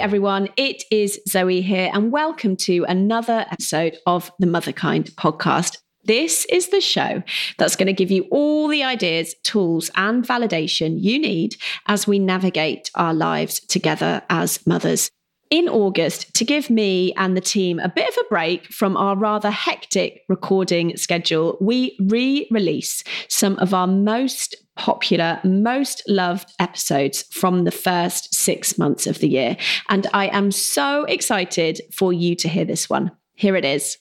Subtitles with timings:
[0.00, 5.76] Everyone, it is Zoe here, and welcome to another episode of the Motherkind podcast.
[6.04, 7.22] This is the show
[7.58, 11.56] that's going to give you all the ideas, tools, and validation you need
[11.86, 15.10] as we navigate our lives together as mothers.
[15.50, 19.16] In August, to give me and the team a bit of a break from our
[19.16, 27.22] rather hectic recording schedule, we re release some of our most popular, most loved episodes
[27.30, 29.54] from the first six months of the year.
[29.90, 33.12] And I am so excited for you to hear this one.
[33.34, 33.98] Here it is.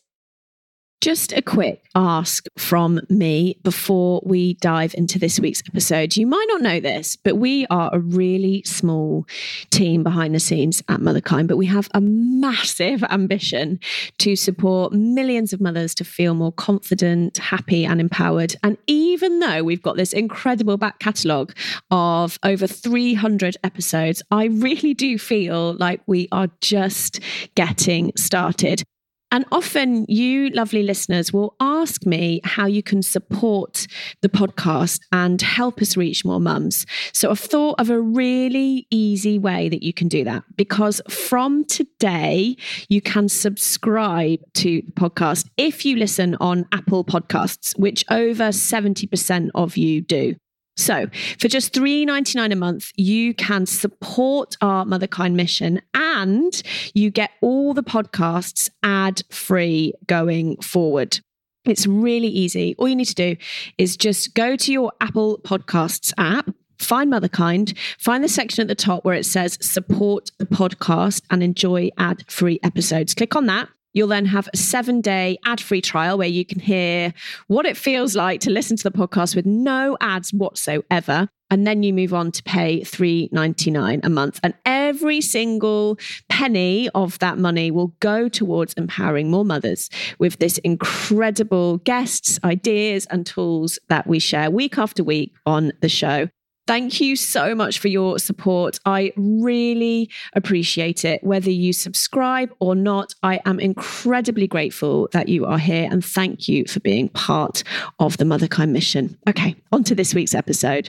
[1.02, 6.18] Just a quick ask from me before we dive into this week's episode.
[6.18, 9.26] You might not know this, but we are a really small
[9.72, 13.80] team behind the scenes at Motherkind, but we have a massive ambition
[14.18, 18.58] to support millions of mothers to feel more confident, happy, and empowered.
[18.62, 21.56] And even though we've got this incredible back catalogue
[21.92, 27.22] of over 300 episodes, I really do feel like we are just
[27.56, 28.84] getting started.
[29.32, 33.86] And often you, lovely listeners, will ask me how you can support
[34.22, 36.86] the podcast and help us reach more mums.
[37.14, 41.66] So I've thought of a really easy way that you can do that because from
[41.66, 42.56] today,
[42.88, 49.50] you can subscribe to the podcast if you listen on Apple Podcasts, which over 70%
[49.54, 50.36] of you do.
[50.80, 51.08] So,
[51.40, 56.62] for just $3.99 a month, you can support our Motherkind mission and
[56.94, 61.20] you get all the podcasts ad free going forward.
[61.66, 62.76] It's really easy.
[62.78, 63.36] All you need to do
[63.78, 68.76] is just go to your Apple Podcasts app, find Motherkind, find the section at the
[68.76, 73.14] top where it says support the podcast and enjoy ad free episodes.
[73.14, 73.70] Click on that.
[73.94, 77.14] You'll then have a seven day ad free trial where you can hear
[77.48, 81.30] what it feels like to listen to the podcast with no ads whatsoever.
[81.52, 84.40] And then you move on to pay $3.99 a month.
[84.44, 85.98] And every single
[86.30, 89.90] penny of that money will go towards empowering more mothers
[90.20, 95.90] with this incredible guests, ideas, and tools that we share week after week on the
[95.90, 96.30] show.
[96.70, 98.80] Thank you so much for your support.
[98.86, 101.24] I really appreciate it.
[101.24, 106.48] Whether you subscribe or not, I am incredibly grateful that you are here and thank
[106.48, 107.64] you for being part
[107.98, 109.18] of the Motherkind mission.
[109.28, 110.88] Okay, on to this week's episode.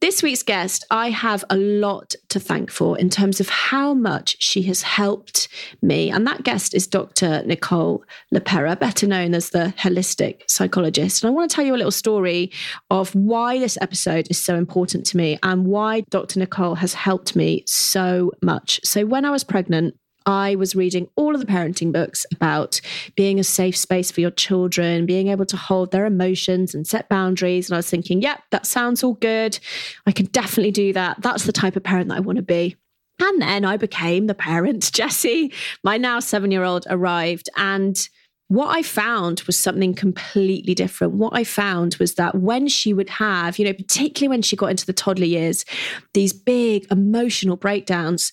[0.00, 4.36] This week's guest, I have a lot to thank for in terms of how much
[4.38, 5.48] she has helped
[5.80, 6.10] me.
[6.10, 7.42] And that guest is Dr.
[7.46, 11.22] Nicole LePera, better known as the holistic psychologist.
[11.22, 12.52] And I want to tell you a little story
[12.90, 16.38] of why this episode is so important to me and why Dr.
[16.38, 18.80] Nicole has helped me so much.
[18.84, 19.94] So, when I was pregnant,
[20.26, 22.80] I was reading all of the parenting books about
[23.14, 27.08] being a safe space for your children, being able to hold their emotions and set
[27.08, 27.68] boundaries.
[27.68, 29.58] And I was thinking, yep, yeah, that sounds all good.
[30.06, 31.20] I can definitely do that.
[31.20, 32.76] That's the type of parent that I want to be.
[33.20, 34.90] And then I became the parent.
[34.92, 35.52] Jessie,
[35.82, 38.08] my now seven year old, arrived and
[38.48, 41.14] what I found was something completely different.
[41.14, 44.70] What I found was that when she would have, you know, particularly when she got
[44.70, 45.64] into the toddler years,
[46.12, 48.32] these big emotional breakdowns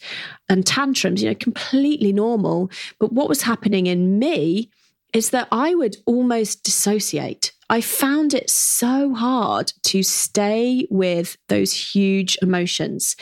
[0.50, 2.69] and tantrums, you know, completely normal.
[3.00, 4.69] But what was happening in me
[5.13, 7.51] is that I would almost dissociate.
[7.69, 13.16] I found it so hard to stay with those huge emotions.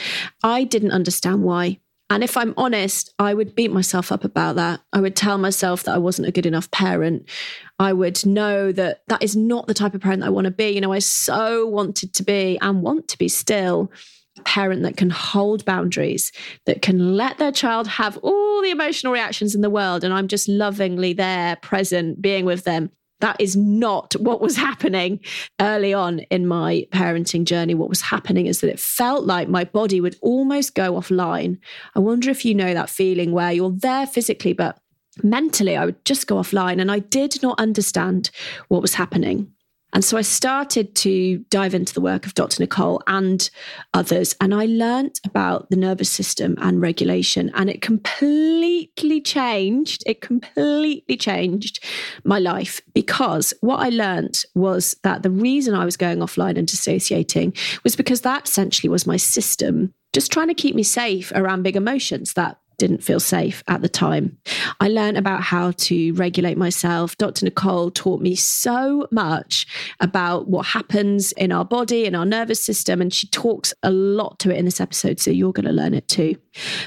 [0.44, 1.80] I didn't understand why.
[2.10, 4.82] And if I'm honest, I would beat myself up about that.
[4.94, 7.30] I would tell myself that I wasn't a good enough parent.
[7.78, 10.70] I would know that that is not the type of parent I want to be.
[10.70, 13.92] You know, I so wanted to be and want to be still
[14.40, 16.32] a parent that can hold boundaries,
[16.66, 20.04] that can let their child have all the emotional reactions in the world.
[20.04, 22.90] And I'm just lovingly there, present, being with them.
[23.20, 25.20] That is not what was happening
[25.60, 27.74] early on in my parenting journey.
[27.74, 31.58] What was happening is that it felt like my body would almost go offline.
[31.96, 34.80] I wonder if you know that feeling where you're there physically, but
[35.22, 38.32] mentally I would just go offline and I did not understand
[38.70, 39.52] what was happening.
[39.94, 42.62] And so I started to dive into the work of Dr.
[42.62, 43.50] Nicole and
[43.94, 50.04] others, and I learned about the nervous system and regulation, and it completely changed.
[50.06, 51.84] It completely changed
[52.24, 56.68] my life because what I learned was that the reason I was going offline and
[56.68, 57.54] dissociating
[57.84, 61.76] was because that essentially was my system just trying to keep me safe around big
[61.76, 64.38] emotions that didn't feel safe at the time.
[64.80, 67.18] I learned about how to regulate myself.
[67.18, 67.46] Dr.
[67.46, 69.68] Nicole taught me so much
[70.00, 73.02] about what happens in our body and our nervous system.
[73.02, 75.20] And she talks a lot to it in this episode.
[75.20, 76.36] So you're going to learn it too.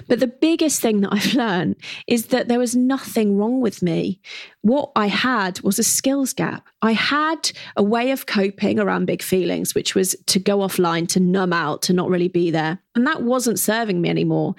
[0.08, 1.76] But the biggest thing that I've learned
[2.08, 4.20] is that there was nothing wrong with me.
[4.62, 6.66] What I had was a skills gap.
[6.82, 11.20] I had a way of coping around big feelings, which was to go offline, to
[11.20, 12.80] numb out, to not really be there.
[12.94, 14.54] And that wasn't serving me anymore.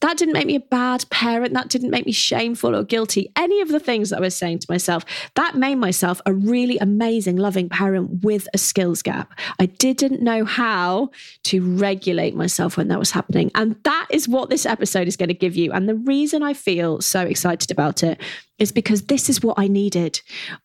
[0.00, 1.54] That didn't make me a bad parent.
[1.54, 3.30] That didn't make me shameful or guilty.
[3.36, 6.78] Any of the things that I was saying to myself, that made myself a really
[6.78, 9.32] amazing, loving parent with a skills gap.
[9.60, 11.10] I didn't know how
[11.44, 13.50] to regulate myself when that was happening.
[13.54, 15.72] And that is what this episode is going to give you.
[15.72, 18.20] And the reason I feel so excited about it
[18.58, 20.20] is because this is what I needed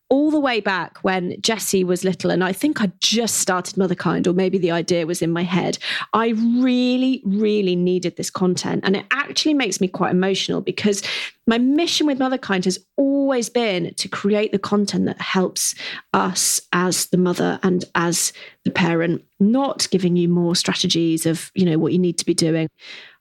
[0.10, 2.32] all the way back when Jessie was little.
[2.32, 5.78] And I think I just started Motherkind, or maybe the idea was in my head.
[6.14, 8.84] I really, really needed this content.
[8.86, 11.02] And it actually makes me quite emotional because
[11.48, 15.76] my mission with Motherkind has always been to create the content that helps
[16.14, 18.32] us as the mother and as
[18.64, 22.34] the parent, not giving you more strategies of, you know, what you need to be
[22.34, 22.68] doing.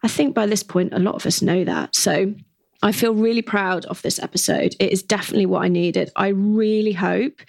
[0.02, 1.94] I think by this point, a lot of us know that.
[1.94, 2.34] So
[2.82, 4.74] I feel really proud of this episode.
[4.80, 6.10] It is definitely what I needed.
[6.16, 7.40] I really hope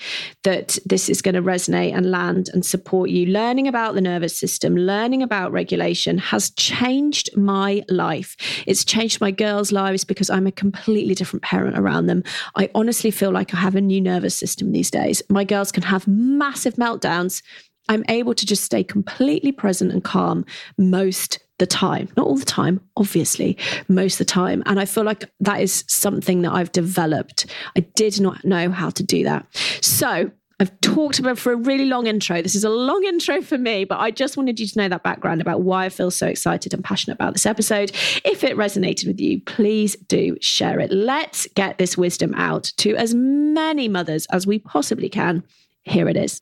[0.44, 3.26] that this is going to resonate and land and support you.
[3.28, 8.36] Learning about the nervous system, learning about regulation has changed my life.
[8.68, 12.24] It's changed my girls' lives because I'm a completely different parent around them.
[12.56, 15.22] I honestly feel like I have a new nervous system these days.
[15.30, 17.42] My girls can have massive meltdowns.
[17.88, 20.46] I'm able to just stay completely present and calm
[20.78, 22.10] most the time.
[22.18, 23.56] Not all the time, obviously,
[23.88, 24.64] most of the time.
[24.66, 27.46] And I feel like that is something that I've developed.
[27.78, 29.46] I did not know how to do that.
[29.80, 32.42] So I've talked about for a really long intro.
[32.42, 35.04] This is a long intro for me, but I just wanted you to know that
[35.04, 37.92] background about why I feel so excited and passionate about this episode.
[38.26, 40.92] If it resonated with you, please do share it.
[40.92, 45.44] Let's get this wisdom out to as many mothers as we possibly can.
[45.84, 46.42] Here it is.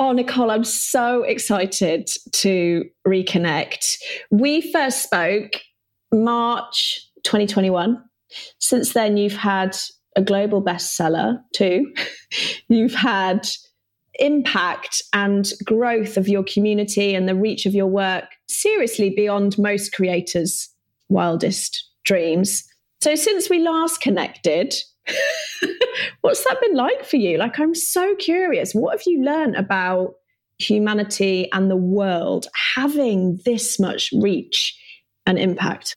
[0.00, 3.98] Oh, Nicole, I'm so excited to reconnect.
[4.30, 5.60] We first spoke
[6.10, 8.02] March 2021.
[8.60, 9.76] Since then, you've had
[10.16, 11.92] a global bestseller too.
[12.68, 13.46] you've had
[14.14, 19.92] impact and growth of your community and the reach of your work seriously beyond most
[19.92, 20.70] creators'
[21.10, 22.64] wildest dreams.
[23.02, 24.74] So, since we last connected,
[26.20, 27.38] What's that been like for you?
[27.38, 28.72] Like, I'm so curious.
[28.72, 30.14] What have you learned about
[30.58, 34.78] humanity and the world having this much reach
[35.26, 35.96] and impact?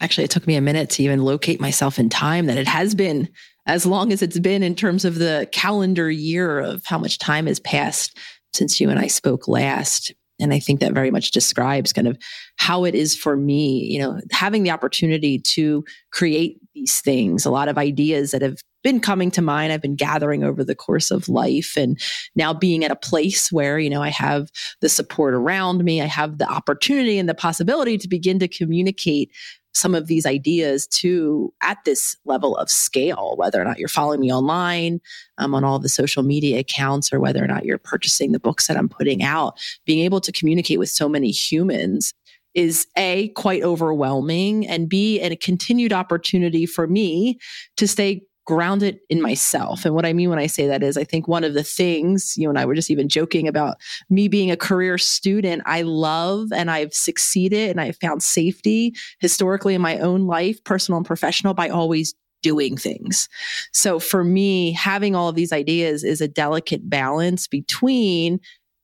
[0.00, 2.94] Actually, it took me a minute to even locate myself in time that it has
[2.94, 3.28] been
[3.66, 7.46] as long as it's been in terms of the calendar year of how much time
[7.46, 8.16] has passed
[8.54, 10.12] since you and I spoke last.
[10.40, 12.18] And I think that very much describes kind of
[12.56, 17.50] how it is for me, you know, having the opportunity to create these things, a
[17.50, 21.10] lot of ideas that have been coming to mind, I've been gathering over the course
[21.10, 21.74] of life.
[21.76, 22.00] And
[22.34, 24.48] now being at a place where, you know, I have
[24.80, 29.30] the support around me, I have the opportunity and the possibility to begin to communicate
[29.74, 34.20] some of these ideas to at this level of scale, whether or not you're following
[34.20, 35.00] me online
[35.38, 38.66] um, on all the social media accounts or whether or not you're purchasing the books
[38.66, 42.12] that I'm putting out, being able to communicate with so many humans
[42.54, 47.38] is A, quite overwhelming, and B, a continued opportunity for me
[47.76, 49.84] to stay grounded in myself.
[49.84, 52.34] And what I mean when I say that is, I think one of the things,
[52.36, 53.76] you and I were just even joking about
[54.08, 59.74] me being a career student, I love and I've succeeded and I've found safety historically
[59.74, 63.28] in my own life, personal and professional, by always doing things.
[63.72, 68.40] So for me, having all of these ideas is a delicate balance between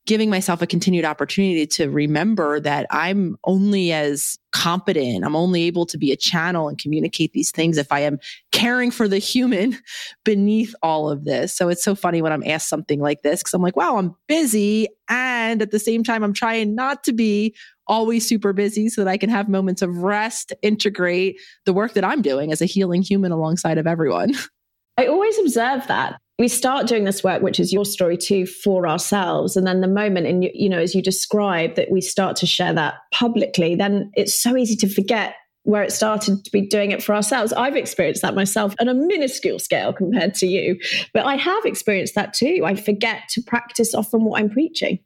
[0.07, 5.85] giving myself a continued opportunity to remember that I'm only as competent, I'm only able
[5.87, 8.19] to be a channel and communicate these things if I am
[8.53, 9.77] caring for the human
[10.25, 11.53] beneath all of this.
[11.53, 14.15] So it's so funny when I'm asked something like this because I'm like, wow, I'm
[14.29, 14.89] busy.
[15.09, 17.55] And at the same time, I'm trying not to be
[17.89, 22.05] always super busy so that I can have moments of rest, integrate the work that
[22.05, 24.35] I'm doing as a healing human alongside of everyone.
[24.99, 28.87] I always observe that we start doing this work, which is your story too, for
[28.87, 29.57] ourselves.
[29.57, 32.75] And then the moment, and you know, as you describe, that we start to share
[32.75, 37.03] that publicly, then it's so easy to forget where it started to be doing it
[37.03, 37.53] for ourselves.
[37.53, 40.79] I've experienced that myself on a minuscule scale compared to you,
[41.13, 42.63] but I have experienced that too.
[42.65, 45.01] I forget to practice often what I'm preaching.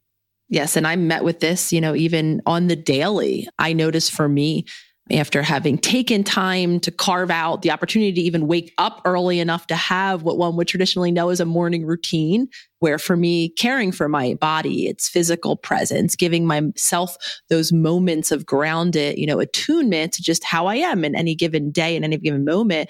[0.50, 0.76] Yes.
[0.76, 3.48] And I met with this, you know, even on the daily.
[3.58, 4.66] I notice for me,
[5.10, 9.66] after having taken time to carve out the opportunity to even wake up early enough
[9.66, 13.90] to have what one would traditionally know as a morning routine, where for me, caring
[13.90, 17.16] for my body, its physical presence, giving myself
[17.48, 21.70] those moments of grounded, you know, attunement to just how I am in any given
[21.72, 22.88] day, in any given moment.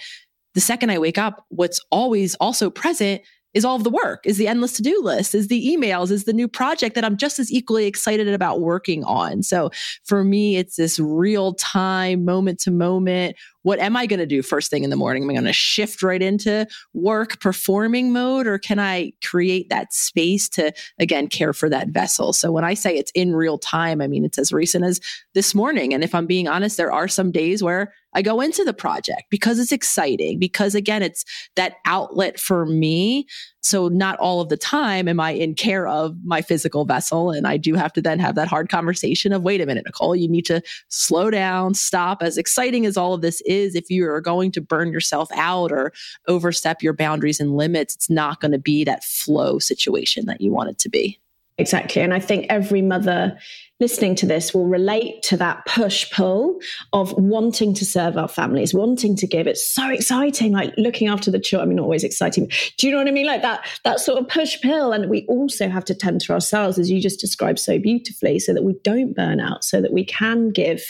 [0.55, 3.23] The second I wake up, what's always also present
[3.54, 6.25] is all of the work, is the endless to do list, is the emails, is
[6.25, 9.42] the new project that I'm just as equally excited about working on.
[9.42, 9.71] So
[10.04, 13.37] for me, it's this real time, moment to moment.
[13.62, 15.25] What am I going to do first thing in the morning?
[15.25, 19.92] Am I going to shift right into work performing mode or can I create that
[19.92, 22.33] space to, again, care for that vessel?
[22.33, 25.00] So when I say it's in real time, I mean, it's as recent as
[25.35, 25.92] this morning.
[25.92, 29.25] And if I'm being honest, there are some days where I go into the project
[29.31, 31.25] because it's exciting, because again, it's
[31.57, 33.26] that outlet for me.
[33.62, 37.31] So not all of the time am I in care of my physical vessel.
[37.31, 40.17] And I do have to then have that hard conversation of, wait a minute, Nicole,
[40.17, 42.23] you need to slow down, stop.
[42.23, 45.71] As exciting as all of this is, if you are going to burn yourself out
[45.71, 45.93] or
[46.26, 50.50] overstep your boundaries and limits, it's not going to be that flow situation that you
[50.50, 51.21] want it to be.
[51.59, 52.00] Exactly.
[52.00, 53.38] And I think every mother
[53.81, 56.59] listening to this will relate to that push pull
[56.93, 59.47] of wanting to serve our families, wanting to give.
[59.47, 61.67] It's so exciting, like looking after the children.
[61.67, 62.51] I mean, not always exciting.
[62.77, 63.27] Do you know what I mean?
[63.27, 64.93] Like that, that sort of push pull.
[64.93, 68.53] And we also have to tend to ourselves, as you just described so beautifully, so
[68.53, 70.83] that we don't burn out, so that we can give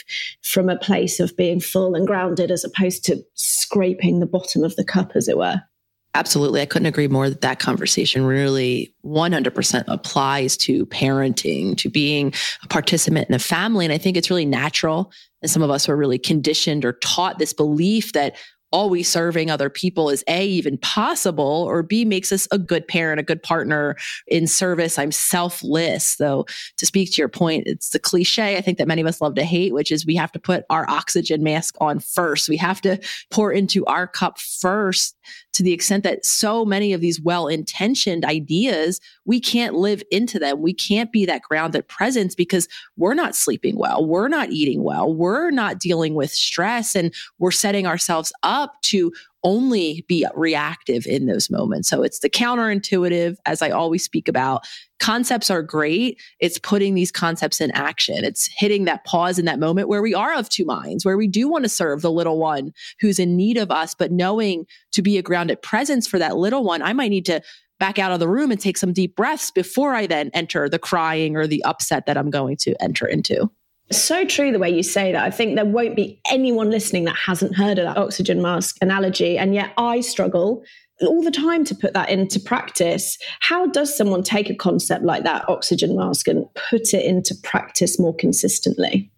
[0.43, 4.75] from a place of being full and grounded as opposed to scraping the bottom of
[4.75, 5.61] the cup, as it were.
[6.13, 6.59] Absolutely.
[6.59, 12.67] I couldn't agree more that that conversation really 100% applies to parenting, to being a
[12.67, 13.85] participant in a family.
[13.85, 15.11] And I think it's really natural.
[15.41, 18.35] And some of us are really conditioned or taught this belief that
[18.71, 23.19] always serving other people is A, even possible, or B, makes us a good parent,
[23.19, 24.97] a good partner in service.
[24.97, 26.15] I'm selfless.
[26.15, 26.45] Though,
[26.77, 29.35] to speak to your point, it's the cliche I think that many of us love
[29.35, 32.49] to hate, which is we have to put our oxygen mask on first.
[32.49, 32.99] We have to
[33.29, 35.17] pour into our cup first
[35.53, 40.39] to the extent that so many of these well intentioned ideas, we can't live into
[40.39, 40.61] them.
[40.61, 44.05] We can't be that grounded presence because we're not sleeping well.
[44.05, 45.13] We're not eating well.
[45.13, 49.11] We're not dealing with stress and we're setting ourselves up to
[49.43, 51.89] only be reactive in those moments.
[51.89, 54.67] So it's the counterintuitive, as I always speak about.
[54.99, 56.21] Concepts are great.
[56.39, 58.23] It's putting these concepts in action.
[58.23, 61.27] It's hitting that pause in that moment where we are of two minds, where we
[61.27, 65.01] do want to serve the little one who's in need of us, but knowing to
[65.01, 67.41] be a grounded presence for that little one, I might need to
[67.79, 70.77] back out of the room and take some deep breaths before I then enter the
[70.77, 73.49] crying or the upset that I'm going to enter into.
[73.91, 75.23] So true the way you say that.
[75.23, 79.37] I think there won't be anyone listening that hasn't heard of that oxygen mask analogy.
[79.37, 80.63] And yet I struggle
[81.01, 83.17] all the time to put that into practice.
[83.39, 87.99] How does someone take a concept like that oxygen mask and put it into practice
[87.99, 89.11] more consistently?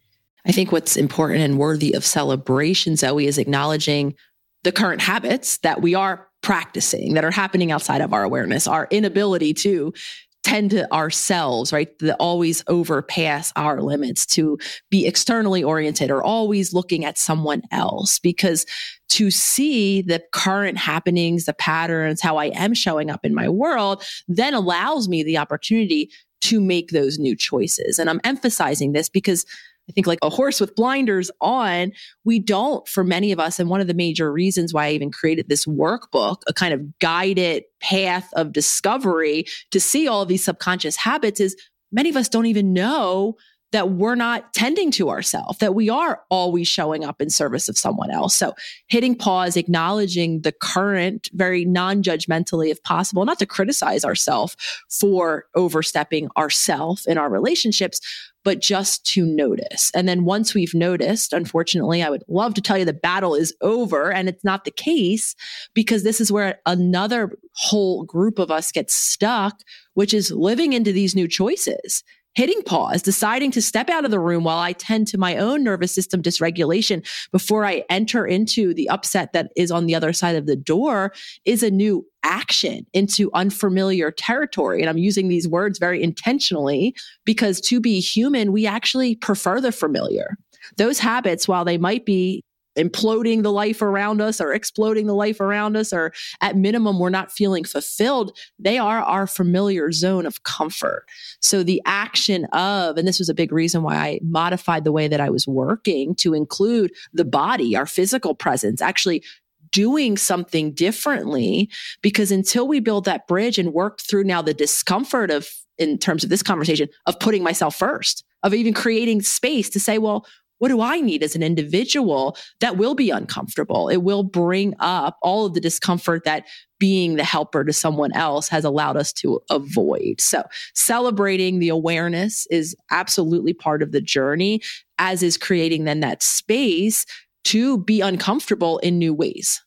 [0.46, 4.15] I think what's important and worthy of celebration, Zoe, is acknowledging
[4.63, 8.88] the current habits that we are practicing that are happening outside of our awareness, our
[8.92, 9.94] inability to
[10.43, 11.97] tend to ourselves, right?
[12.00, 14.57] That always overpass our limits to
[14.91, 18.65] be externally oriented or always looking at someone else because
[19.09, 24.03] to see the current happenings, the patterns, how I am showing up in my world,
[24.27, 26.09] then allows me the opportunity
[26.41, 27.97] to make those new choices.
[27.97, 29.45] And I'm emphasizing this because
[29.90, 31.92] I think like a horse with blinders on,
[32.24, 33.60] we don't for many of us.
[33.60, 37.00] And one of the major reasons why I even created this workbook, a kind of
[37.00, 41.56] guided path of discovery to see all these subconscious habits is
[41.92, 43.36] many of us don't even know
[43.74, 47.77] that we're not tending to ourselves, that we are always showing up in service of
[47.77, 48.36] someone else.
[48.36, 48.53] So
[48.88, 54.56] hitting pause, acknowledging the current very non-judgmentally if possible, not to criticize ourselves
[54.89, 58.00] for overstepping ourselves in our relationships,
[58.44, 59.89] but just to notice.
[59.96, 63.56] And then once we've noticed, unfortunately, I would love to tell you the battle is
[63.62, 65.36] over and it's not the case
[65.74, 69.62] because this is where another whole group of us gets stuck,
[69.96, 72.03] which is living into these new choices
[72.36, 75.63] hitting pause, deciding to step out of the room while I tend to my own
[75.63, 80.36] nervous system dysregulation before I enter into the upset that is on the other side
[80.36, 81.13] of the door
[81.46, 84.82] is a new action into unfamiliar territory.
[84.82, 89.72] And I'm using these words very intentionally because to be human, we actually prefer the
[89.72, 90.38] familiar.
[90.78, 92.44] Those habits, while they might be
[92.77, 97.10] imploding the life around us or exploding the life around us, or at minimum, we're
[97.10, 101.06] not feeling fulfilled, they are our familiar zone of comfort.
[101.42, 105.08] So the action of, and this was a big reason why I modified the way
[105.08, 109.24] that I was working to include the body, our physical presence, actually
[109.72, 111.70] doing something differently
[112.01, 115.50] because until we build that bridge and work through now the discomfort of
[115.80, 119.98] in terms of this conversation of putting myself first of even creating space to say
[119.98, 120.25] well
[120.63, 123.89] what do I need as an individual that will be uncomfortable?
[123.89, 126.48] It will bring up all of the discomfort that
[126.79, 130.22] being the helper to someone else has allowed us to avoid.
[130.22, 130.41] So
[130.74, 134.62] celebrating the awareness is absolutely part of the journey,
[135.00, 137.05] as is creating then that space
[137.43, 139.62] to be uncomfortable in new ways.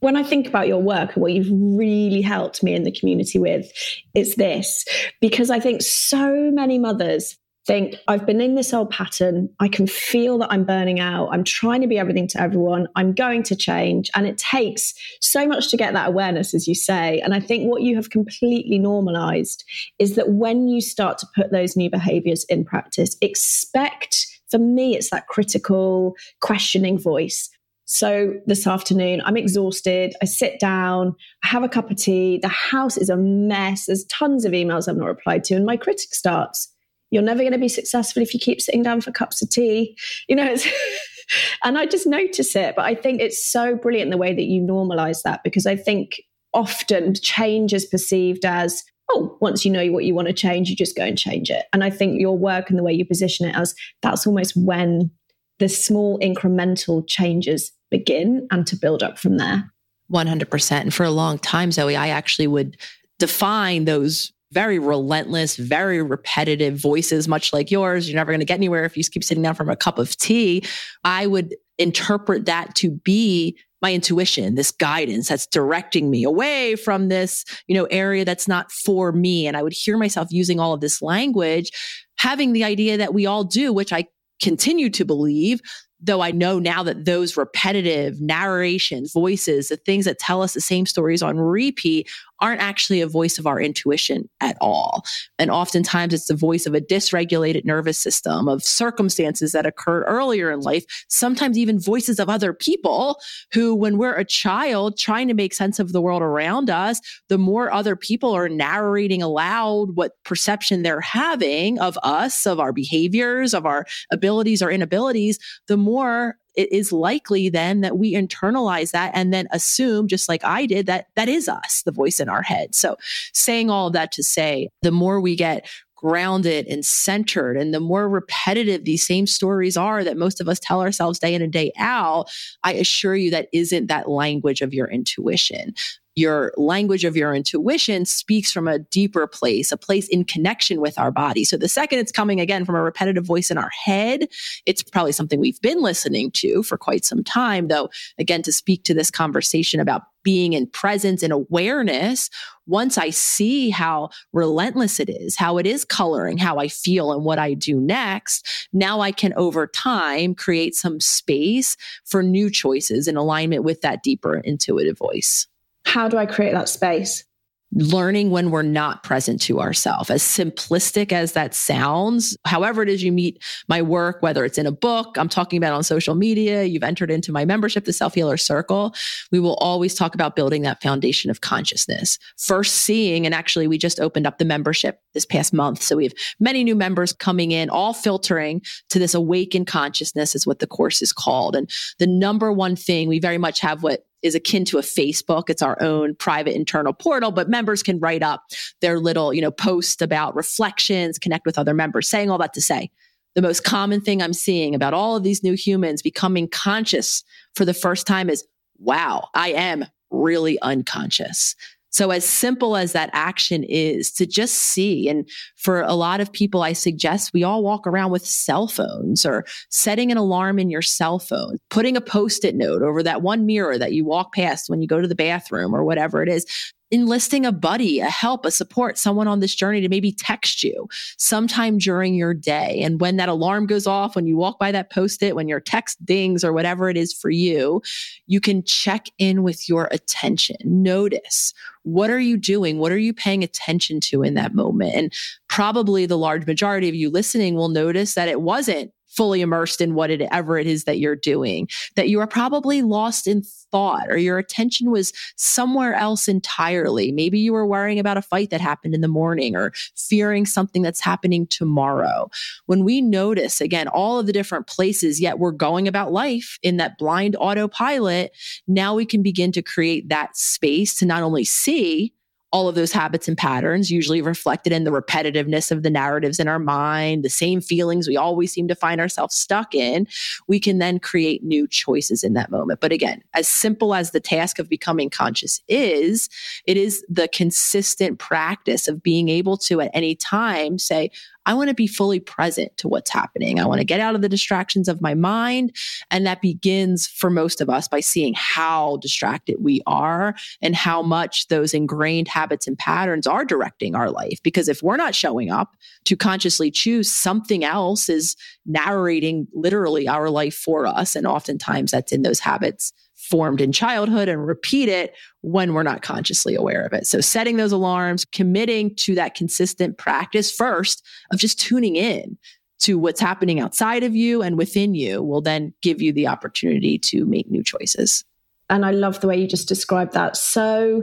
[0.00, 3.38] when I think about your work and what you've really helped me in the community
[3.38, 3.72] with,
[4.14, 4.84] it's this
[5.22, 9.48] because I think so many mothers think I've been in this old pattern.
[9.58, 11.28] I can feel that I'm burning out.
[11.32, 12.86] I'm trying to be everything to everyone.
[12.94, 14.10] I'm going to change.
[14.14, 17.20] And it takes so much to get that awareness, as you say.
[17.20, 19.64] And I think what you have completely normalized
[19.98, 24.96] is that when you start to put those new behaviors in practice, expect, for me,
[24.96, 27.50] it's that critical, questioning voice.
[27.88, 30.14] So this afternoon, I'm exhausted.
[30.20, 32.38] I sit down, I have a cup of tea.
[32.38, 33.86] The house is a mess.
[33.86, 35.54] There's tons of emails I've not replied to.
[35.54, 36.72] And my critic starts,
[37.10, 39.96] you're never going to be successful if you keep sitting down for cups of tea.
[40.28, 40.66] You know, it's.
[41.64, 42.76] and I just notice it.
[42.76, 46.20] But I think it's so brilliant the way that you normalize that because I think
[46.54, 50.76] often change is perceived as, oh, once you know what you want to change, you
[50.76, 51.64] just go and change it.
[51.72, 55.10] And I think your work and the way you position it as that's almost when
[55.58, 59.70] the small incremental changes begin and to build up from there.
[60.12, 60.72] 100%.
[60.72, 62.76] And for a long time, Zoe, I actually would
[63.18, 68.08] define those very relentless, very repetitive voices, much like yours.
[68.08, 70.16] You're never going to get anywhere if you keep sitting down from a cup of
[70.16, 70.64] tea.
[71.04, 77.08] I would interpret that to be my intuition, this guidance that's directing me away from
[77.08, 79.46] this, you know, area that's not for me.
[79.46, 81.70] And I would hear myself using all of this language,
[82.16, 84.06] having the idea that we all do, which I
[84.40, 85.60] continue to believe
[86.00, 90.60] though I know now that those repetitive narrations, voices, the things that tell us the
[90.60, 92.08] same stories on repeat
[92.40, 95.04] aren't actually a voice of our intuition at all.
[95.38, 100.50] And oftentimes it's the voice of a dysregulated nervous system, of circumstances that occurred earlier
[100.50, 103.18] in life, sometimes even voices of other people
[103.52, 107.38] who, when we're a child trying to make sense of the world around us, the
[107.38, 113.54] more other people are narrating aloud what perception they're having of us, of our behaviors,
[113.54, 115.38] of our abilities or inabilities,
[115.68, 120.44] the more it is likely then that we internalize that and then assume, just like
[120.44, 122.74] I did, that that is us, the voice in our head.
[122.74, 122.96] So
[123.32, 127.80] saying all of that to say, the more we get grounded and centered and the
[127.80, 131.52] more repetitive these same stories are that most of us tell ourselves day in and
[131.52, 132.30] day out
[132.62, 135.72] i assure you that isn't that language of your intuition
[136.16, 140.98] your language of your intuition speaks from a deeper place, a place in connection with
[140.98, 141.44] our body.
[141.44, 144.26] So the second it's coming again from a repetitive voice in our head,
[144.64, 148.82] it's probably something we've been listening to for quite some time, though, again, to speak
[148.84, 152.30] to this conversation about being in presence and awareness,
[152.66, 157.24] once I see how relentless it is, how it is coloring how I feel and
[157.24, 163.06] what I do next, now I can over time create some space for new choices
[163.06, 165.46] in alignment with that deeper intuitive voice
[165.86, 167.24] how do I create that space?
[167.72, 170.08] learning when we're not present to ourselves.
[170.08, 174.66] As simplistic as that sounds, however it is you meet my work, whether it's in
[174.66, 178.14] a book, I'm talking about on social media, you've entered into my membership, the Self
[178.14, 178.94] Healer Circle,
[179.32, 182.18] we will always talk about building that foundation of consciousness.
[182.38, 185.82] First seeing, and actually we just opened up the membership this past month.
[185.82, 190.46] So we have many new members coming in, all filtering to this awakened consciousness is
[190.46, 191.56] what the course is called.
[191.56, 191.68] And
[191.98, 195.48] the number one thing we very much have what is akin to a Facebook.
[195.48, 198.44] It's our own private internal portal, but members can write up
[198.80, 202.60] their little, you know, post about reflections, connect with other members, saying all that to
[202.60, 202.90] say.
[203.34, 207.22] The most common thing I'm seeing about all of these new humans becoming conscious
[207.54, 208.44] for the first time is,
[208.78, 211.54] wow, I am really unconscious.
[211.96, 216.30] So, as simple as that action is to just see, and for a lot of
[216.30, 220.68] people, I suggest we all walk around with cell phones or setting an alarm in
[220.68, 224.34] your cell phone, putting a post it note over that one mirror that you walk
[224.34, 226.44] past when you go to the bathroom or whatever it is
[226.90, 230.88] enlisting a buddy, a help, a support, someone on this journey to maybe text you
[231.18, 232.80] sometime during your day.
[232.82, 235.60] And when that alarm goes off, when you walk by that post it, when your
[235.60, 237.82] text dings or whatever it is for you,
[238.26, 240.56] you can check in with your attention.
[240.64, 242.78] Notice what are you doing?
[242.78, 244.94] What are you paying attention to in that moment?
[244.96, 245.12] And
[245.48, 249.94] probably the large majority of you listening will notice that it wasn't fully immersed in
[249.94, 254.38] whatever it is that you're doing, that you are probably lost in thought or your
[254.38, 257.10] attention was somewhere else entirely.
[257.12, 260.82] Maybe you were worrying about a fight that happened in the morning or fearing something
[260.82, 262.28] that's happening tomorrow.
[262.66, 266.76] When we notice, again, all of the different places, yet we're going about life in
[266.76, 268.32] that blind autopilot,
[268.66, 272.12] now we can begin to create that space to not only see,
[272.52, 276.48] all of those habits and patterns, usually reflected in the repetitiveness of the narratives in
[276.48, 280.06] our mind, the same feelings we always seem to find ourselves stuck in,
[280.46, 282.80] we can then create new choices in that moment.
[282.80, 286.28] But again, as simple as the task of becoming conscious is,
[286.66, 291.10] it is the consistent practice of being able to at any time say,
[291.46, 293.58] I want to be fully present to what's happening.
[293.58, 295.74] I want to get out of the distractions of my mind.
[296.10, 301.02] And that begins for most of us by seeing how distracted we are and how
[301.02, 304.40] much those ingrained habits and patterns are directing our life.
[304.42, 310.28] Because if we're not showing up to consciously choose, something else is narrating literally our
[310.28, 311.16] life for us.
[311.16, 312.92] And oftentimes that's in those habits
[313.28, 317.06] formed in childhood and repeat it when we're not consciously aware of it.
[317.06, 322.38] So setting those alarms, committing to that consistent practice first of just tuning in
[322.78, 326.98] to what's happening outside of you and within you will then give you the opportunity
[326.98, 328.24] to make new choices.
[328.68, 331.02] And I love the way you just described that so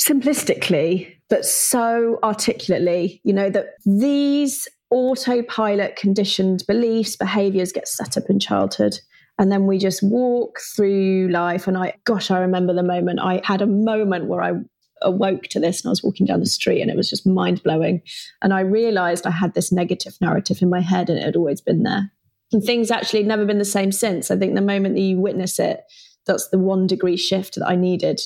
[0.00, 8.24] simplistically, but so articulately, you know, that these autopilot conditioned beliefs, behaviors get set up
[8.28, 8.98] in childhood
[9.40, 11.66] and then we just walk through life.
[11.66, 14.52] And I, gosh, I remember the moment I had a moment where I
[15.00, 17.62] awoke to this and I was walking down the street and it was just mind
[17.62, 18.02] blowing.
[18.42, 21.62] And I realized I had this negative narrative in my head and it had always
[21.62, 22.12] been there.
[22.52, 24.30] And things actually never been the same since.
[24.30, 25.80] I think the moment that you witness it,
[26.26, 28.20] that's the one degree shift that I needed.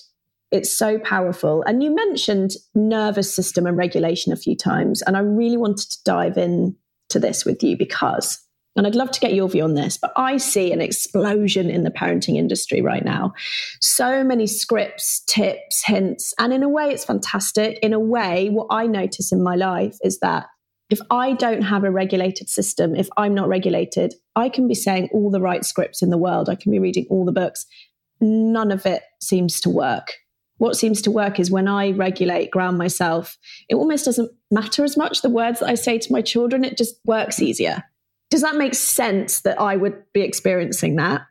[0.51, 1.63] It's so powerful.
[1.63, 5.01] And you mentioned nervous system and regulation a few times.
[5.03, 6.75] And I really wanted to dive in
[7.11, 8.44] to this with you because
[8.77, 11.85] and I'd love to get your view on this, but I see an explosion in
[11.85, 13.33] the parenting industry right now.
[13.81, 17.79] So many scripts, tips, hints, and in a way, it's fantastic.
[17.83, 20.47] In a way, what I notice in my life is that
[20.91, 25.09] if I don't have a regulated system, if I'm not regulated, I can be saying
[25.13, 27.67] all the right scripts in the world, I can be reading all the books.
[28.21, 30.13] None of it seems to work.
[30.59, 33.37] What seems to work is when I regulate, ground myself,
[33.69, 36.77] it almost doesn't matter as much the words that I say to my children, it
[36.77, 37.83] just works easier
[38.31, 41.23] does that make sense that I would be experiencing that?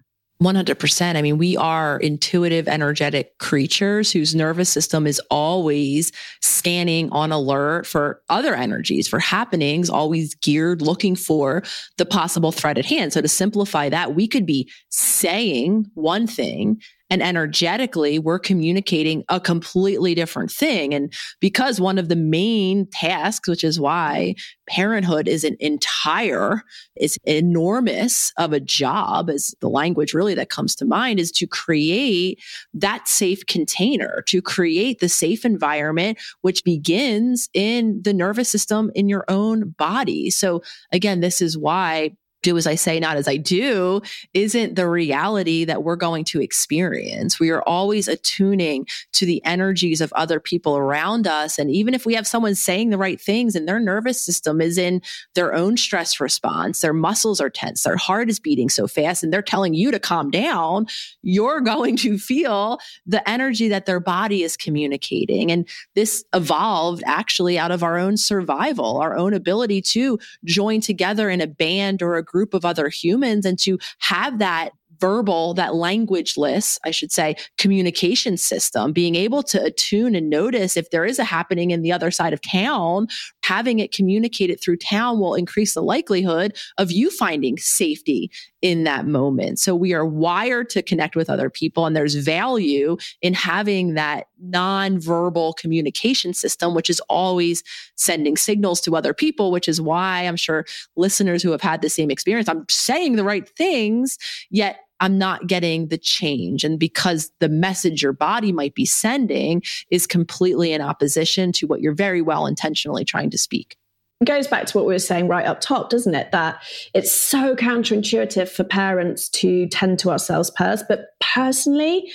[0.41, 1.15] 100%.
[1.15, 7.87] I mean, we are intuitive, energetic creatures whose nervous system is always scanning on alert
[7.87, 11.63] for other energies, for happenings, always geared looking for
[11.97, 13.13] the possible threat at hand.
[13.13, 16.81] So, to simplify that, we could be saying one thing
[17.13, 20.95] and energetically, we're communicating a completely different thing.
[20.95, 24.33] And because one of the main tasks, which is why
[24.67, 26.63] parenthood is an entire,
[26.95, 31.45] is enormous of a job, is the language really that comes to mind, is to
[31.45, 32.41] create
[32.73, 39.07] that safe container, to create the safe environment, which begins in the nervous system in
[39.07, 40.31] your own body.
[40.31, 44.01] So again, this is why do as I say, not as I do,
[44.33, 47.39] isn't the reality that we're going to experience.
[47.39, 51.57] We are always attuning to the energies of other people around us.
[51.57, 54.77] And even if we have someone saying the right things and their nervous system is
[54.77, 55.01] in
[55.33, 59.33] their own stress response, their muscles are tense, their heart is beating so fast, and
[59.33, 60.85] they're telling you to calm down,
[61.21, 65.51] you're going to feel the energy that their body is communicating.
[65.51, 71.29] And this evolved actually out of our own survival, our own ability to join together
[71.29, 75.71] in a band or a group of other humans and to have that verbal, that
[75.71, 81.19] languageless, I should say, communication system, being able to attune and notice if there is
[81.19, 83.07] a happening in the other side of town,
[83.43, 89.05] having it communicated through town will increase the likelihood of you finding safety in that
[89.05, 89.59] moment.
[89.59, 94.27] So we are wired to connect with other people, and there's value in having that
[94.49, 97.63] nonverbal communication system, which is always
[97.95, 101.89] sending signals to other people, which is why I'm sure listeners who have had the
[101.89, 104.17] same experience, I'm saying the right things,
[104.49, 106.63] yet I'm not getting the change.
[106.63, 109.61] And because the message your body might be sending
[109.91, 113.77] is completely in opposition to what you're very well intentionally trying to speak
[114.23, 116.31] goes back to what we were saying right up top, doesn't it?
[116.31, 116.63] That
[116.93, 120.85] it's so counterintuitive for parents to tend to ourselves first.
[120.87, 122.09] But personally,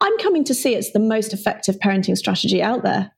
[0.00, 3.10] I'm coming to see it's the most effective parenting strategy out there.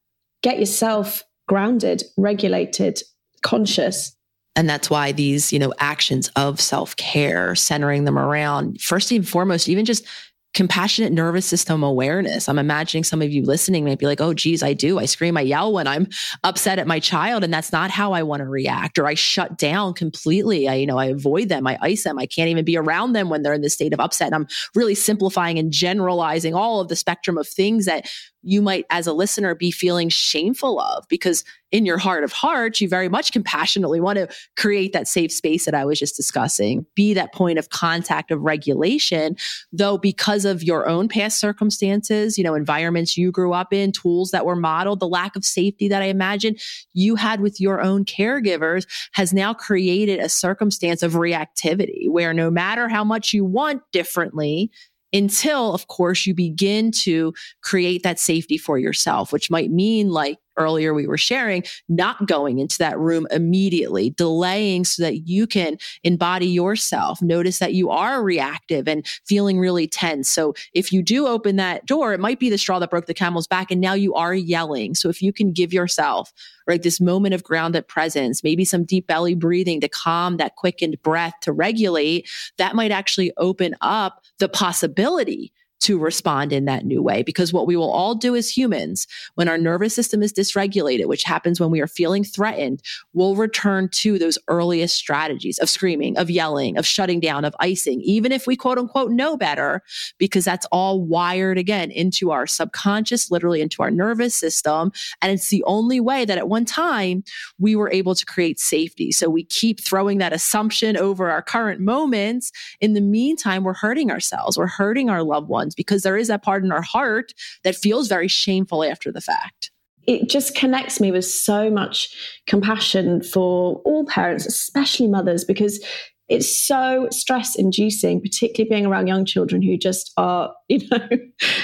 [0.42, 3.02] Get yourself grounded, regulated,
[3.42, 4.16] conscious,
[4.56, 9.68] and that's why these, you know, actions of self-care, centering them around first and foremost,
[9.68, 10.04] even just
[10.52, 12.48] compassionate nervous system awareness.
[12.48, 14.98] I'm imagining some of you listening might be like, oh, geez, I do.
[14.98, 16.08] I scream, I yell when I'm
[16.42, 18.98] upset at my child, and that's not how I want to react.
[18.98, 20.68] Or I shut down completely.
[20.68, 22.18] I, you know, I avoid them, I ice them.
[22.18, 24.26] I can't even be around them when they're in this state of upset.
[24.26, 28.10] And I'm really simplifying and generalizing all of the spectrum of things that
[28.42, 32.80] you might, as a listener, be feeling shameful of because in your heart of hearts,
[32.80, 36.84] you very much compassionately want to create that safe space that I was just discussing,
[36.96, 39.36] be that point of contact of regulation.
[39.72, 44.30] Though, because of your own past circumstances, you know, environments you grew up in, tools
[44.32, 46.56] that were modeled, the lack of safety that I imagine
[46.92, 52.50] you had with your own caregivers has now created a circumstance of reactivity where no
[52.50, 54.70] matter how much you want differently,
[55.12, 60.38] until, of course, you begin to create that safety for yourself, which might mean like
[60.56, 65.78] earlier we were sharing, not going into that room immediately, delaying so that you can
[66.04, 67.20] embody yourself.
[67.22, 70.28] Notice that you are reactive and feeling really tense.
[70.28, 73.14] So if you do open that door, it might be the straw that broke the
[73.14, 74.94] camel's back and now you are yelling.
[74.94, 76.32] So if you can give yourself
[76.66, 81.02] right this moment of grounded presence, maybe some deep belly breathing to calm that quickened
[81.02, 87.02] breath to regulate, that might actually open up the possibility to respond in that new
[87.02, 87.22] way.
[87.22, 91.24] Because what we will all do as humans when our nervous system is dysregulated, which
[91.24, 92.82] happens when we are feeling threatened,
[93.14, 98.00] we'll return to those earliest strategies of screaming, of yelling, of shutting down, of icing,
[98.02, 99.82] even if we quote unquote know better,
[100.18, 104.92] because that's all wired again into our subconscious, literally into our nervous system.
[105.22, 107.24] And it's the only way that at one time
[107.58, 109.12] we were able to create safety.
[109.12, 112.52] So we keep throwing that assumption over our current moments.
[112.80, 116.42] In the meantime, we're hurting ourselves, we're hurting our loved ones because there is that
[116.42, 117.32] part in our heart
[117.64, 119.70] that feels very shameful after the fact
[120.06, 122.08] it just connects me with so much
[122.46, 125.84] compassion for all parents, especially mothers, because
[126.28, 131.08] it's so stress inducing, particularly being around young children who just are, you know,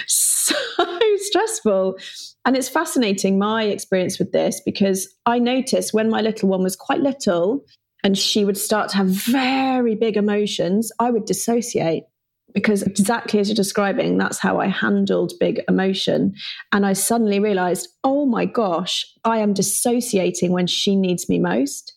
[0.07, 0.55] so
[1.17, 1.97] stressful.
[2.45, 6.77] And it's fascinating my experience with this because I noticed when my little one was
[6.77, 7.65] quite little
[8.05, 12.05] and she would start to have very big emotions, I would dissociate
[12.57, 12.91] because mm-hmm.
[12.91, 16.35] exactly as you're describing, that's how I handled big emotion.
[16.73, 21.93] And I suddenly realized, oh my gosh, I am dissociating when she needs me most.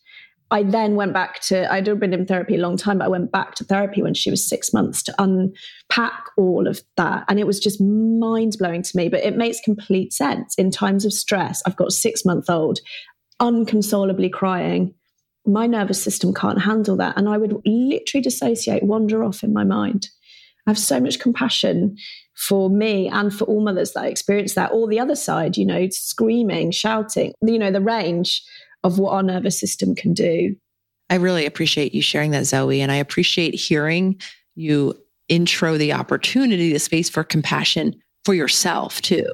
[0.50, 3.32] I then went back to, I'd been in therapy a long time, but I went
[3.32, 7.24] back to therapy when she was six months to unpack all of that.
[7.28, 11.06] And it was just mind blowing to me, but it makes complete sense in times
[11.06, 11.62] of stress.
[11.64, 12.80] I've got a six month old
[13.38, 14.92] unconsolably crying.
[15.46, 17.16] My nervous system can't handle that.
[17.16, 20.08] And I would literally dissociate, wander off in my mind.
[20.66, 21.96] I have so much compassion
[22.36, 25.88] for me and for all mothers that experience that, or the other side, you know,
[25.90, 28.42] screaming, shouting, you know, the range
[28.82, 30.56] of what our nervous system can do.
[31.10, 32.80] I really appreciate you sharing that, Zoe.
[32.80, 34.20] And I appreciate hearing
[34.54, 34.94] you
[35.28, 37.94] intro the opportunity, the space for compassion
[38.24, 39.26] for yourself too.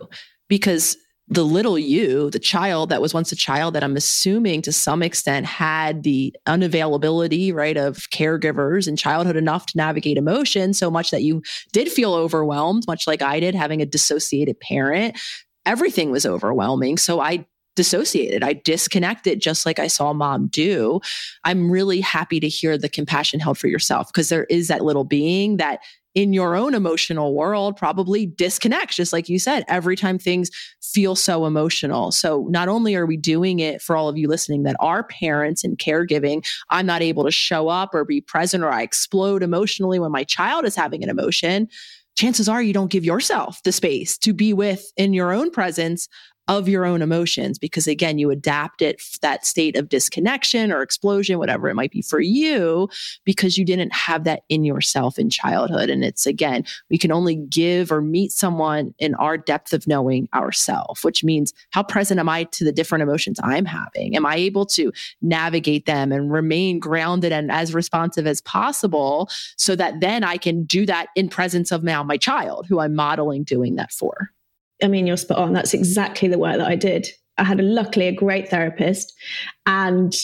[0.48, 0.96] Because
[1.28, 5.02] the little you, the child that was once a child that I'm assuming to some
[5.02, 11.10] extent had the unavailability, right, of caregivers in childhood enough to navigate emotion so much
[11.10, 15.18] that you did feel overwhelmed, much like I did having a dissociated parent.
[15.64, 16.96] Everything was overwhelming.
[16.96, 18.42] So I dissociated.
[18.42, 21.00] I disconnected just like I saw mom do.
[21.44, 25.04] I'm really happy to hear the compassion held for yourself because there is that little
[25.04, 25.80] being that
[26.16, 30.50] in your own emotional world probably disconnects, just like you said, every time things
[30.82, 32.10] feel so emotional.
[32.10, 35.62] So not only are we doing it for all of you listening that are parents
[35.62, 39.98] and caregiving, I'm not able to show up or be present or I explode emotionally
[39.98, 41.68] when my child is having an emotion
[42.16, 46.08] chances are you don't give yourself the space to be with in your own presence
[46.48, 51.38] of your own emotions because again you adapt it that state of disconnection or explosion
[51.38, 52.88] whatever it might be for you
[53.24, 55.90] because you didn't have that in yourself in childhood.
[55.90, 60.28] And it's again we can only give or meet someone in our depth of knowing
[60.34, 64.14] ourself which means how present am i to the different emotions i'm having?
[64.16, 69.74] Am i able to navigate them and remain grounded and as responsive as possible so
[69.74, 73.42] that then i can do that in presence of now my child who i'm modeling
[73.42, 74.30] doing that for
[74.82, 75.52] I mean, you're spot on.
[75.52, 77.08] That's exactly the work that I did.
[77.38, 79.12] I had a, luckily a great therapist
[79.66, 80.14] and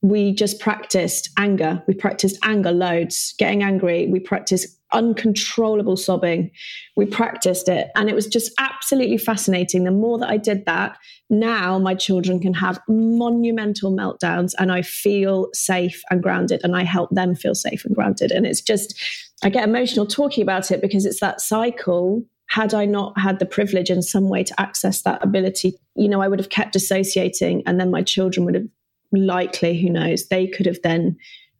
[0.00, 1.82] we just practiced anger.
[1.88, 4.06] We practiced anger loads, getting angry.
[4.06, 6.50] We practiced uncontrollable sobbing.
[6.96, 7.88] We practiced it.
[7.96, 9.84] And it was just absolutely fascinating.
[9.84, 10.96] The more that I did that,
[11.30, 16.84] now my children can have monumental meltdowns and I feel safe and grounded and I
[16.84, 18.30] help them feel safe and grounded.
[18.30, 18.94] And it's just,
[19.42, 23.46] I get emotional talking about it because it's that cycle had I not had the
[23.46, 27.62] privilege in some way to access that ability, you know, I would have kept dissociating
[27.66, 28.66] and then my children would have
[29.12, 31.16] likely, who knows, they could have then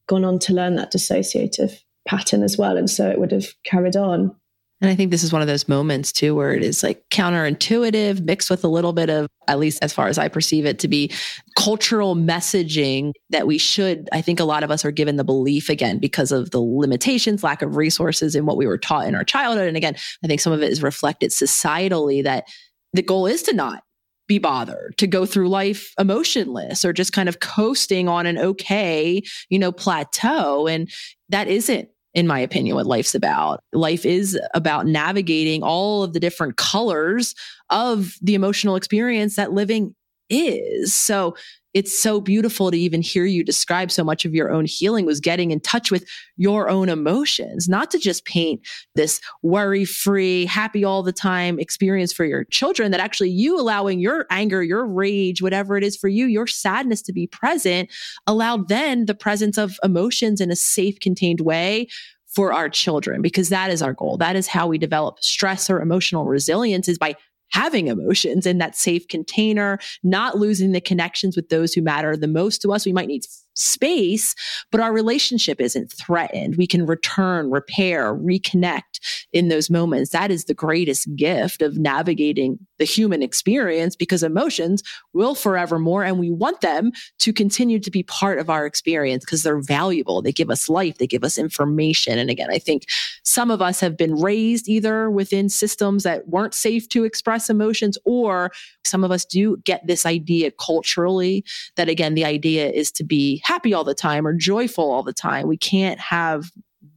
[0.07, 2.77] gone on to learn that dissociative pattern as well.
[2.77, 4.35] And so it would have carried on.
[4.81, 8.21] And I think this is one of those moments too where it is like counterintuitive
[8.25, 10.89] mixed with a little bit of, at least as far as I perceive it, to
[10.89, 11.11] be
[11.57, 14.09] cultural messaging that we should.
[14.13, 17.43] I think a lot of us are given the belief again because of the limitations,
[17.43, 19.67] lack of resources, and what we were taught in our childhood.
[19.67, 22.47] And again, I think some of it is reflected societally that
[22.93, 23.83] the goal is to not
[24.29, 29.23] be bothered to go through life emotionless or just kind of coasting on an okay,
[29.49, 30.69] you know, plateau.
[30.69, 30.89] And
[31.31, 33.61] that isn't in my opinion, what life's about.
[33.73, 37.35] Life is about navigating all of the different colors
[37.71, 39.95] of the emotional experience that living
[40.31, 40.95] is.
[40.95, 41.37] So
[41.75, 45.21] it's so beautiful to even hear you describe so much of your own healing was
[45.21, 48.61] getting in touch with your own emotions, not to just paint
[48.95, 54.01] this worry free, happy all the time experience for your children, that actually you allowing
[54.01, 57.91] your anger, your rage, whatever it is for you, your sadness to be present,
[58.27, 61.87] allowed then the presence of emotions in a safe, contained way
[62.35, 64.17] for our children because that is our goal.
[64.19, 67.17] That is how we develop stress or emotional resilience is by
[67.51, 72.29] having emotions in that safe container, not losing the connections with those who matter the
[72.29, 72.87] most to us.
[72.87, 73.25] We might need
[73.59, 74.35] space,
[74.71, 76.57] but our relationship isn't threatened.
[76.57, 79.01] We can return, repair, reconnect
[79.33, 80.11] in those moments.
[80.11, 86.19] That is the greatest gift of navigating the human experience because emotions will forevermore and
[86.19, 90.23] we want them to continue to be part of our experience because they're valuable.
[90.23, 92.19] They give us life, they give us information.
[92.19, 92.85] And again, I think
[93.25, 97.99] some of us have been raised either within systems that weren't safe to express emotions
[98.05, 98.53] or
[98.85, 101.45] some of us do get this idea culturally
[101.77, 105.13] that again, the idea is to be happy all the time or joyful all the
[105.13, 105.49] time.
[105.49, 106.51] We can't have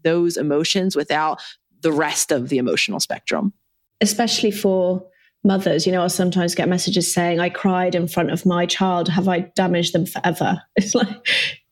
[0.04, 1.42] those emotions without
[1.80, 3.54] the rest of the emotional spectrum.
[4.02, 5.02] Especially for
[5.46, 9.08] mothers, you know, I'll sometimes get messages saying, I cried in front of my child.
[9.08, 10.62] Have I damaged them forever?
[10.76, 11.08] It's like,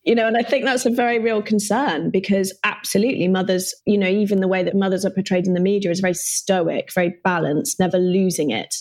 [0.03, 4.07] you know, and I think that's a very real concern because absolutely mothers, you know,
[4.07, 7.81] even the way that mothers are portrayed in the media is very stoic, very balanced,
[7.81, 8.73] never losing it.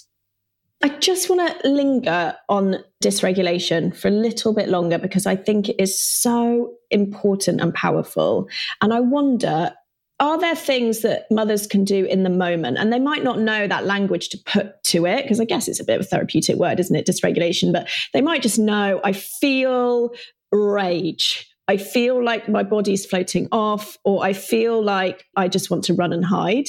[0.82, 5.68] I just want to linger on dysregulation for a little bit longer because I think
[5.68, 8.48] it is so important and powerful.
[8.80, 9.72] And I wonder
[10.20, 12.76] are there things that mothers can do in the moment?
[12.76, 15.80] And they might not know that language to put to it because i guess it's
[15.80, 17.06] a bit of a therapeutic word isn't it?
[17.06, 20.10] Dysregulation but they might just know i feel
[20.50, 21.48] rage.
[21.68, 25.94] I feel like my body's floating off or i feel like i just want to
[25.94, 26.66] run and hide.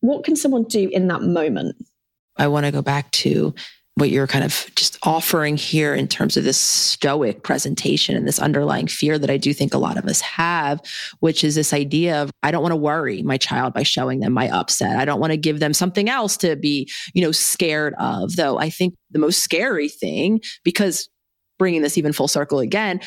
[0.00, 1.76] What can someone do in that moment
[2.38, 3.54] i want to go back to
[3.98, 8.38] what you're kind of just offering here in terms of this stoic presentation and this
[8.38, 10.80] underlying fear that I do think a lot of us have,
[11.18, 14.32] which is this idea of I don't want to worry my child by showing them
[14.32, 14.96] my upset.
[14.96, 18.36] I don't want to give them something else to be, you know, scared of.
[18.36, 21.08] Though I think the most scary thing, because
[21.58, 23.00] bringing this even full circle again,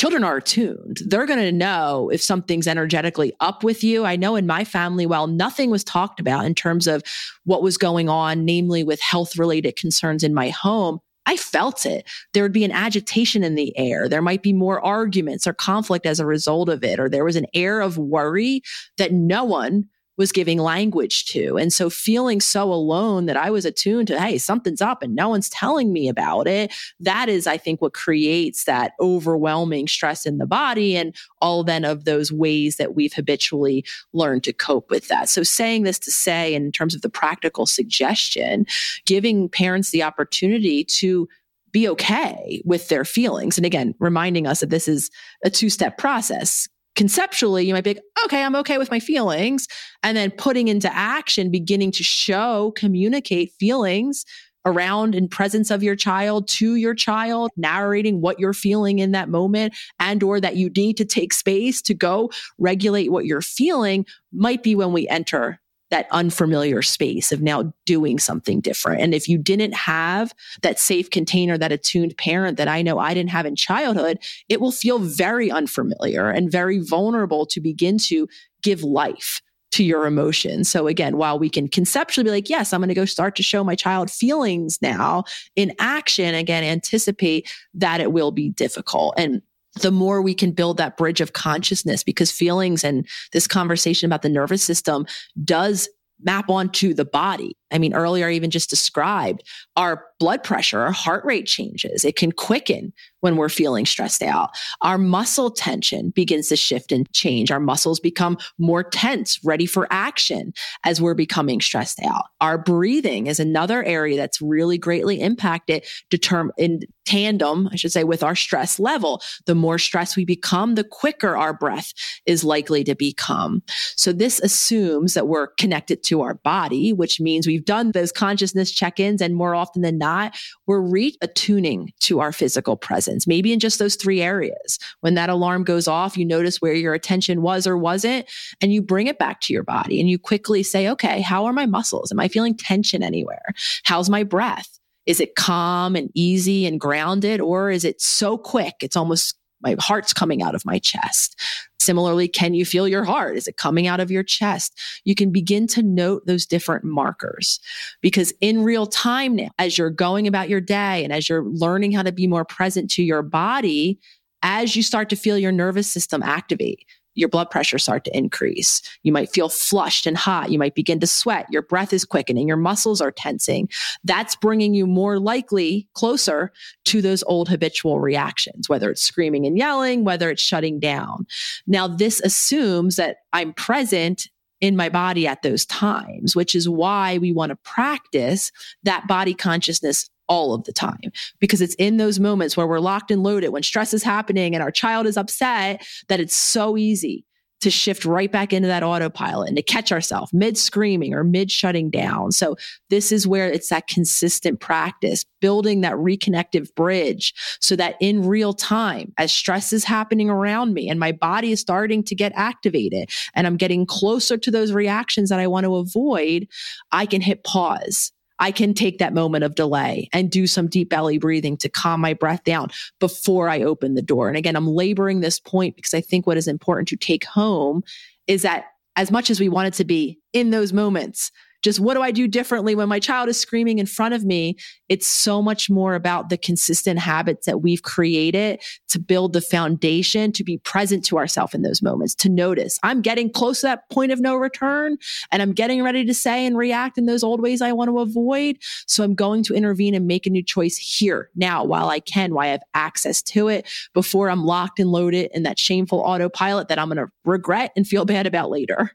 [0.00, 0.96] children are attuned.
[1.04, 4.06] They're going to know if something's energetically up with you.
[4.06, 7.02] I know in my family, while nothing was talked about in terms of
[7.44, 12.08] what was going on, namely with health related concerns in my home, I felt it.
[12.32, 14.08] There would be an agitation in the air.
[14.08, 17.36] There might be more arguments or conflict as a result of it, or there was
[17.36, 18.62] an air of worry
[18.96, 19.84] that no one
[20.20, 21.56] was giving language to.
[21.56, 25.30] And so feeling so alone that I was attuned to, hey, something's up and no
[25.30, 26.74] one's telling me about it.
[27.00, 31.86] That is, I think, what creates that overwhelming stress in the body and all then
[31.86, 35.30] of those ways that we've habitually learned to cope with that.
[35.30, 38.66] So saying this to say, in terms of the practical suggestion,
[39.06, 41.26] giving parents the opportunity to
[41.72, 43.56] be okay with their feelings.
[43.56, 45.10] And again, reminding us that this is
[45.46, 49.66] a two step process conceptually you might be like okay i'm okay with my feelings.
[50.02, 54.24] And then putting into action beginning to show communicate feelings
[54.66, 59.28] around in presence of your child to your child narrating what you're feeling in that
[59.28, 64.04] moment and or that you need to take space to go regulate what you're feeling
[64.32, 65.58] might be when we enter
[65.90, 69.00] that unfamiliar space of now doing something different.
[69.00, 73.14] And if you didn't have that safe container, that attuned parent that I know I
[73.14, 78.28] didn't have in childhood, it will feel very unfamiliar and very vulnerable to begin to
[78.62, 79.40] give life
[79.72, 80.68] to your emotions.
[80.68, 83.42] So again, while we can conceptually be like, yes, I'm going to go start to
[83.42, 85.24] show my child feelings now
[85.54, 89.14] in action, again, anticipate that it will be difficult.
[89.16, 89.42] And
[89.80, 94.22] the more we can build that bridge of consciousness because feelings and this conversation about
[94.22, 95.06] the nervous system
[95.44, 95.88] does
[96.22, 97.56] map onto the body.
[97.70, 99.42] I mean, earlier I even just described
[99.76, 102.04] our blood pressure, our heart rate changes.
[102.04, 104.50] It can quicken when we're feeling stressed out.
[104.82, 107.50] Our muscle tension begins to shift and change.
[107.50, 110.52] Our muscles become more tense, ready for action
[110.84, 112.26] as we're becoming stressed out.
[112.40, 118.04] Our breathing is another area that's really greatly impacted determ- in tandem, I should say,
[118.04, 119.22] with our stress level.
[119.46, 121.92] The more stress we become, the quicker our breath
[122.24, 123.62] is likely to become.
[123.96, 128.70] So this assumes that we're connected to our body, which means we've done those consciousness
[128.70, 130.34] check-ins and more often than not,
[130.66, 134.78] we're reattuning to our physical presence, maybe in just those three areas.
[135.00, 138.26] When that alarm goes off, you notice where your attention was or wasn't,
[138.62, 141.52] and you bring it back to your body and you quickly say, okay, how are
[141.52, 142.10] my muscles?
[142.10, 143.44] Am I feeling tension anywhere?
[143.84, 144.78] How's my breath?
[145.04, 148.76] Is it calm and easy and grounded, or is it so quick?
[148.80, 151.38] It's almost my heart's coming out of my chest.
[151.78, 153.36] Similarly, can you feel your heart?
[153.36, 154.78] Is it coming out of your chest?
[155.04, 157.58] You can begin to note those different markers
[158.02, 161.92] because in real time now, as you're going about your day and as you're learning
[161.92, 163.98] how to be more present to your body,
[164.42, 166.84] as you start to feel your nervous system activate,
[167.14, 168.82] your blood pressure start to increase.
[169.02, 170.50] You might feel flushed and hot.
[170.50, 171.46] You might begin to sweat.
[171.50, 172.48] Your breath is quickening.
[172.48, 173.68] Your muscles are tensing.
[174.04, 176.52] That's bringing you more likely closer
[176.86, 181.26] to those old habitual reactions, whether it's screaming and yelling, whether it's shutting down.
[181.66, 184.28] Now, this assumes that I'm present
[184.60, 188.52] in my body at those times, which is why we want to practice
[188.82, 191.10] that body consciousness all of the time.
[191.40, 194.62] Because it's in those moments where we're locked and loaded when stress is happening and
[194.62, 197.24] our child is upset that it's so easy
[197.60, 201.50] to shift right back into that autopilot and to catch ourselves mid screaming or mid
[201.50, 202.32] shutting down.
[202.32, 202.56] So
[202.88, 208.52] this is where it's that consistent practice, building that reconnective bridge so that in real
[208.52, 213.10] time, as stress is happening around me and my body is starting to get activated
[213.34, 216.48] and I'm getting closer to those reactions that I want to avoid,
[216.92, 220.88] I can hit pause I can take that moment of delay and do some deep
[220.88, 224.28] belly breathing to calm my breath down before I open the door.
[224.28, 227.84] And again, I'm laboring this point because I think what is important to take home
[228.26, 228.64] is that
[228.96, 231.30] as much as we want it to be in those moments,
[231.62, 234.56] just what do I do differently when my child is screaming in front of me?
[234.88, 240.32] It's so much more about the consistent habits that we've created to build the foundation
[240.32, 243.88] to be present to ourselves in those moments, to notice I'm getting close to that
[243.90, 244.96] point of no return
[245.30, 248.00] and I'm getting ready to say and react in those old ways I want to
[248.00, 248.56] avoid.
[248.86, 252.34] So I'm going to intervene and make a new choice here now while I can,
[252.34, 256.68] while I have access to it before I'm locked and loaded in that shameful autopilot
[256.68, 258.92] that I'm going to regret and feel bad about later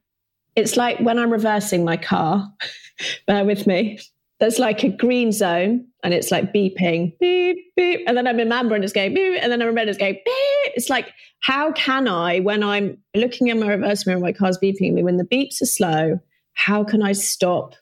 [0.56, 2.52] it's like when I'm reversing my car,
[3.28, 4.00] bear with me,
[4.40, 8.02] there's like a green zone and it's like beeping, beep, beep.
[8.08, 9.40] And then I'm in amber and it's going beep.
[9.42, 10.74] And then I'm in red and it's going beep.
[10.76, 14.58] It's like, how can I, when I'm looking in my reverse mirror, and my car's
[14.58, 16.20] beeping me, when the beeps are slow,
[16.54, 17.76] how can I stop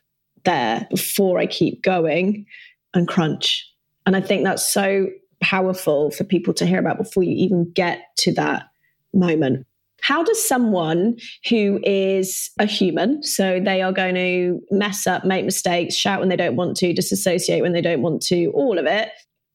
[0.44, 2.46] there before I keep going
[2.92, 3.68] and crunch?
[4.06, 5.08] And I think that's so
[5.40, 8.68] powerful for people to hear about before you even get to that
[9.12, 9.66] moment.
[10.04, 11.16] How does someone
[11.48, 16.28] who is a human, so they are going to mess up, make mistakes, shout when
[16.28, 19.08] they don't want to, disassociate when they don't want to, all of it,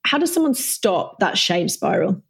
[0.07, 2.23] how does someone stop that shame spiral?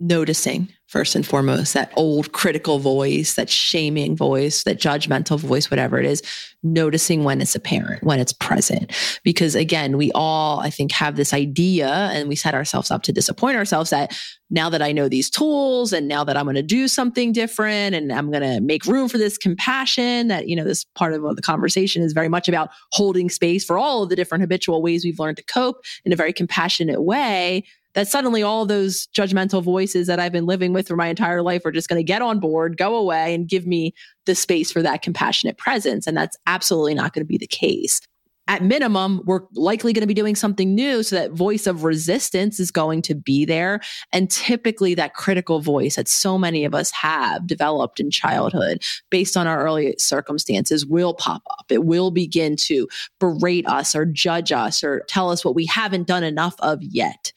[0.00, 5.98] Noticing first and foremost, that old critical voice, that shaming voice, that judgmental voice, whatever
[5.98, 6.22] it is,
[6.62, 8.92] noticing when it's apparent, when it's present.
[9.24, 13.12] Because again, we all, I think, have this idea and we set ourselves up to
[13.12, 14.16] disappoint ourselves that
[14.50, 17.94] now that I know these tools and now that I'm going to do something different
[17.94, 21.22] and I'm going to make room for this compassion, that, you know, this part of
[21.34, 25.04] the conversation is very much about holding space for all of the different habitual ways
[25.04, 27.64] we've learned to cope in a very compassionate way
[27.94, 31.64] that suddenly all those judgmental voices that I've been living with for my entire life
[31.64, 33.94] are just going to get on board, go away, and give me
[34.26, 36.06] the space for that compassionate presence.
[36.06, 38.00] And that's absolutely not going to be the case.
[38.46, 41.02] At minimum, we're likely going to be doing something new.
[41.02, 43.80] So that voice of resistance is going to be there.
[44.12, 49.38] And typically, that critical voice that so many of us have developed in childhood based
[49.38, 51.64] on our early circumstances will pop up.
[51.70, 52.86] It will begin to
[53.18, 57.32] berate us or judge us or tell us what we haven't done enough of yet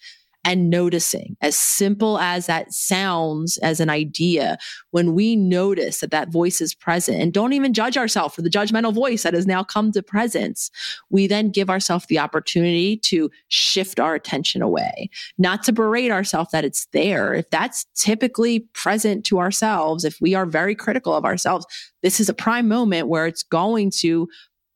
[0.47, 4.57] and noticing as simple as that sounds as an idea
[4.91, 8.49] when we notice that that voice is present and don't even judge ourselves for the
[8.49, 10.71] judgmental voice that has now come to presence
[11.09, 15.09] we then give ourselves the opportunity to shift our attention away.
[15.37, 17.33] Not to berate ourselves that it's there.
[17.33, 21.65] If that's typically present to ourselves if we are very critical of ourselves
[22.03, 24.29] this is a prime moment where it's going to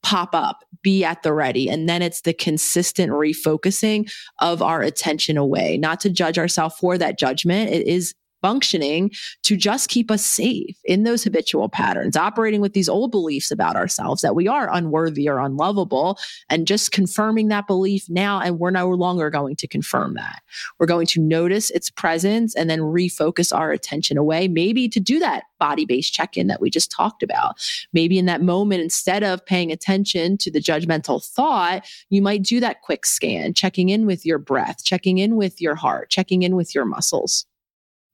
[0.04, 1.70] pop up, be at the ready.
[1.70, 6.98] And then it's the consistent refocusing of our attention away, not to judge ourselves for
[6.98, 7.72] that judgment.
[7.72, 9.12] It is functioning
[9.44, 13.76] to just keep us safe in those habitual patterns, operating with these old beliefs about
[13.76, 16.18] ourselves that we are unworthy or unlovable,
[16.50, 18.40] and just confirming that belief now.
[18.40, 20.42] And we're no longer going to confirm that.
[20.80, 25.20] We're going to notice its presence and then refocus our attention away, maybe to do
[25.20, 27.56] that body based check in that we just talked about.
[27.94, 32.60] Maybe in that moment, instead of paying attention to the judgmental thought, you might do
[32.60, 36.56] that quick scan, checking in with your breath, checking in with your heart, checking in
[36.56, 37.46] with your muscles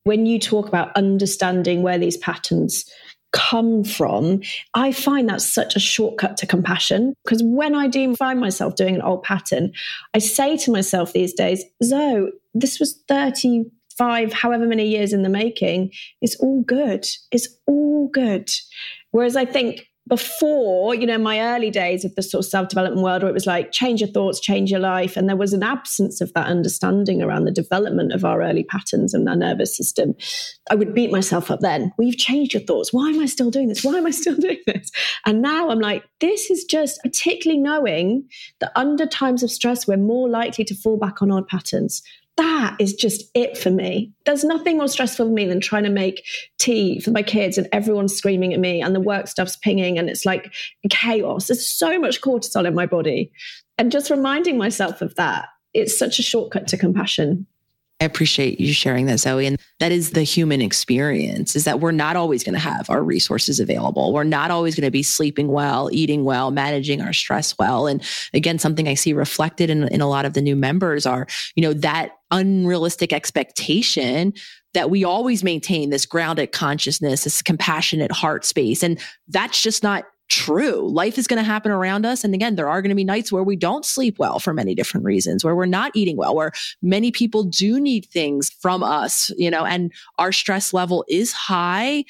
[0.08, 2.90] when you talk about understanding where these patterns
[3.34, 4.42] come from,
[4.74, 7.14] I find that's such a shortcut to compassion.
[7.26, 9.74] Because when I do find myself doing an old pattern,
[10.14, 15.30] I say to myself these days, Zoe, this was 35, however many years in the
[15.30, 15.92] making.
[16.22, 17.06] It's all good.
[17.32, 18.50] It's all good.
[19.12, 23.04] Whereas I think before, you know, my early days of the sort of self development
[23.04, 25.18] world, where it was like, change your thoughts, change your life.
[25.18, 29.14] And there was an absence of that understanding around the development of our early patterns
[29.14, 30.16] and our nervous system.
[30.72, 31.92] I would beat myself up then.
[31.98, 32.94] Well, you've changed your thoughts.
[32.94, 33.84] Why am I still doing this?
[33.84, 34.92] Why am I still doing this?
[35.26, 38.28] And now I'm like, this is just particularly knowing
[38.60, 42.02] that under times of stress, we're more likely to fall back on old patterns
[42.38, 44.14] that is just it for me.
[44.26, 46.26] There's nothing more stressful for me than trying to make
[46.60, 50.10] tea for my kids and everyone's screaming at me and the work stuff's pinging and
[50.10, 50.54] it's like
[50.90, 51.48] chaos.
[51.48, 53.32] There's so much cortisol in my body.
[53.78, 57.46] And just reminding myself of that, it's such a shortcut to compassion.
[58.00, 59.48] I appreciate you sharing that, Zoe.
[59.48, 63.02] And that is the human experience is that we're not always going to have our
[63.04, 64.14] resources available.
[64.14, 67.88] We're not always going to be sleeping well, eating well, managing our stress well.
[67.88, 68.04] And
[68.36, 71.26] again, something I see reflected in, in a lot of the new members are,
[71.56, 74.34] you know, that unrealistic expectation
[74.76, 78.84] that we always maintain this grounded consciousness, this compassionate heart space.
[78.84, 80.88] And that's just not true.
[80.90, 82.24] Life is going to happen around us.
[82.24, 84.76] And again, there are going to be nights where we don't sleep well for many
[84.76, 86.52] different reasons, where we're not eating well, where
[86.82, 92.04] many people do need things from us, you know, and our stress level is high.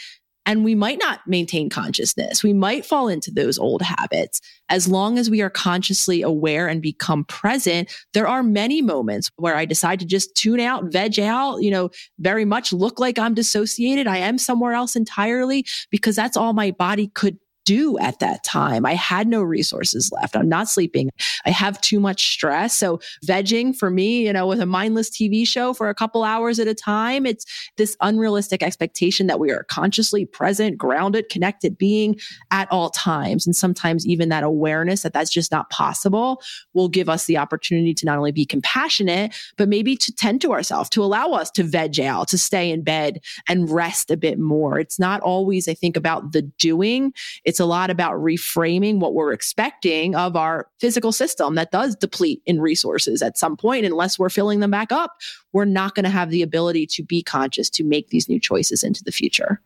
[0.46, 2.42] And we might not maintain consciousness.
[2.42, 4.40] We might fall into those old habits.
[4.70, 9.58] As long as we are consciously aware and become present, there are many moments where
[9.58, 11.90] I decide to just tune out, veg out, you know,
[12.20, 14.08] very much look like I'm dissociated.
[14.08, 17.38] I am somewhere else entirely because that's all my body could
[17.68, 18.86] do at that time.
[18.86, 20.38] I had no resources left.
[20.38, 21.10] I'm not sleeping.
[21.46, 22.74] I have too much stress.
[22.76, 26.60] So vegging for me, you know, with a mindless TV show for a couple hours
[26.60, 27.46] at a time, it's
[27.76, 32.18] this unrealistic expectation that we are consciously present, grounded, connected being
[32.52, 33.46] at all times.
[33.46, 36.42] And sometimes even that awareness that that's just not possible
[36.74, 40.54] will give us the opportunity to not only be compassionate, but maybe to tend to
[40.54, 44.40] ourselves, to allow us to veg out, to stay in bed and rest a bit
[44.40, 44.80] more.
[44.80, 47.12] It's not always, I think, about the doing.
[47.44, 51.96] It's it's a lot about reframing what we're expecting of our physical system that does
[51.96, 53.84] deplete in resources at some point.
[53.84, 55.18] Unless we're filling them back up,
[55.54, 58.84] we're not going to have the ability to be conscious to make these new choices
[58.84, 59.60] into the future.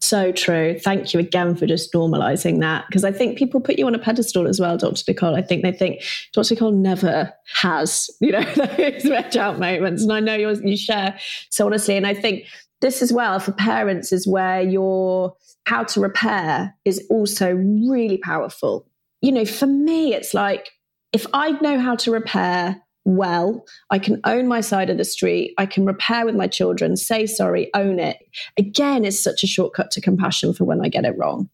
[0.00, 0.76] So true.
[0.76, 2.86] Thank you again for just normalizing that.
[2.88, 5.04] Because I think people put you on a pedestal as well, Dr.
[5.06, 5.36] Nicole.
[5.36, 6.54] I think they think Dr.
[6.54, 10.02] Nicole never has, you know, those veg out moments.
[10.02, 11.16] And I know you share
[11.50, 11.96] so honestly.
[11.96, 12.46] And I think
[12.80, 18.86] this as well for parents is where your how to repair is also really powerful.
[19.20, 20.70] You know, for me, it's like
[21.12, 25.54] if I know how to repair well, I can own my side of the street,
[25.58, 28.18] I can repair with my children, say sorry, own it.
[28.58, 31.48] Again, it's such a shortcut to compassion for when I get it wrong.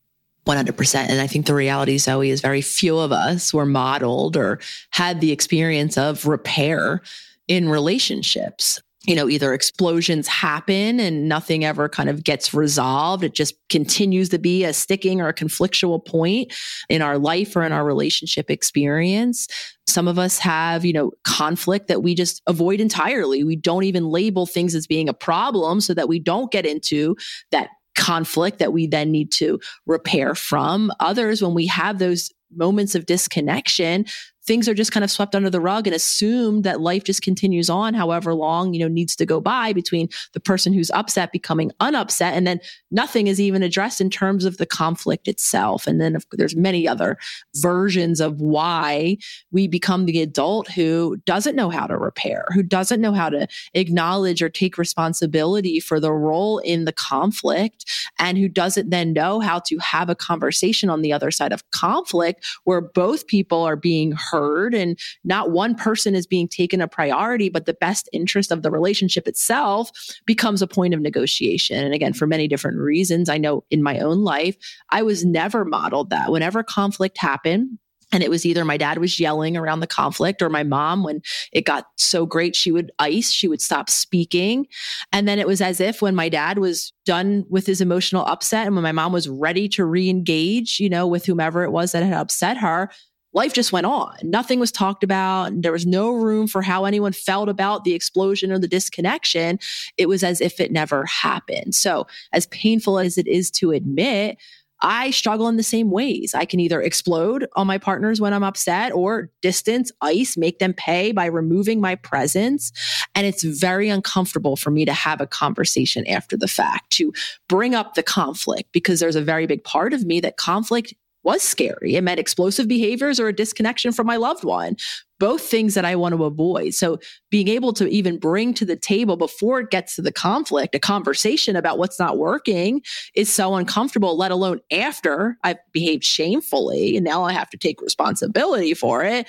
[0.46, 0.94] 100%.
[1.08, 4.58] And I think the reality, Zoe, is very few of us were modeled or
[4.90, 7.02] had the experience of repair
[7.48, 13.24] in relationships you know, either explosions happen and nothing ever kind of gets resolved.
[13.24, 16.52] It just continues to be a sticking or a conflictual point
[16.88, 19.48] in our life or in our relationship experience.
[19.88, 23.42] Some of us have, you know, conflict that we just avoid entirely.
[23.42, 27.16] We don't even label things as being a problem so that we don't get into
[27.50, 30.92] that conflict that we then need to repair from.
[31.00, 34.06] Others, when we have those moments of disconnection,
[34.46, 37.70] things are just kind of swept under the rug and assumed that life just continues
[37.70, 41.70] on however long you know needs to go by between the person who's upset becoming
[41.80, 45.86] unupset and then nothing is even addressed in terms of the conflict itself.
[45.86, 47.18] And then there's many other
[47.56, 49.16] versions of why
[49.50, 53.46] we become the adult who doesn't know how to repair who doesn't know how to
[53.74, 57.84] acknowledge or take responsibility for the role in the conflict
[58.18, 61.68] and who doesn't then know how to have a conversation on the other side of
[61.70, 66.88] conflict where both people are being heard and not one person is being taken a
[66.88, 69.90] priority, but the best interest of the relationship itself
[70.26, 71.84] becomes a point of negotiation.
[71.84, 74.56] And again, for many different reasons, I know in my own life,
[74.90, 76.32] I was never modeled that.
[76.32, 77.78] Whenever conflict happened,
[78.12, 81.22] and it was either my dad was yelling around the conflict or my mom, when
[81.50, 84.66] it got so great, she would ice, she would stop speaking.
[85.12, 88.66] And then it was as if when my dad was done with his emotional upset
[88.66, 91.92] and when my mom was ready to re engage, you know, with whomever it was
[91.92, 92.90] that had upset her,
[93.32, 94.16] life just went on.
[94.22, 95.50] Nothing was talked about.
[95.60, 99.58] There was no room for how anyone felt about the explosion or the disconnection.
[99.96, 101.74] It was as if it never happened.
[101.74, 104.38] So, as painful as it is to admit,
[104.84, 106.34] I struggle in the same ways.
[106.34, 110.74] I can either explode on my partners when I'm upset or distance, ice, make them
[110.74, 112.72] pay by removing my presence.
[113.14, 117.12] And it's very uncomfortable for me to have a conversation after the fact, to
[117.48, 121.42] bring up the conflict, because there's a very big part of me that conflict was
[121.42, 121.94] scary.
[121.94, 124.76] It meant explosive behaviors or a disconnection from my loved one,
[125.18, 126.74] both things that I want to avoid.
[126.74, 126.98] So
[127.30, 130.80] being able to even bring to the table before it gets to the conflict, a
[130.80, 132.82] conversation about what's not working
[133.14, 137.80] is so uncomfortable, let alone after I've behaved shamefully and now I have to take
[137.80, 139.28] responsibility for it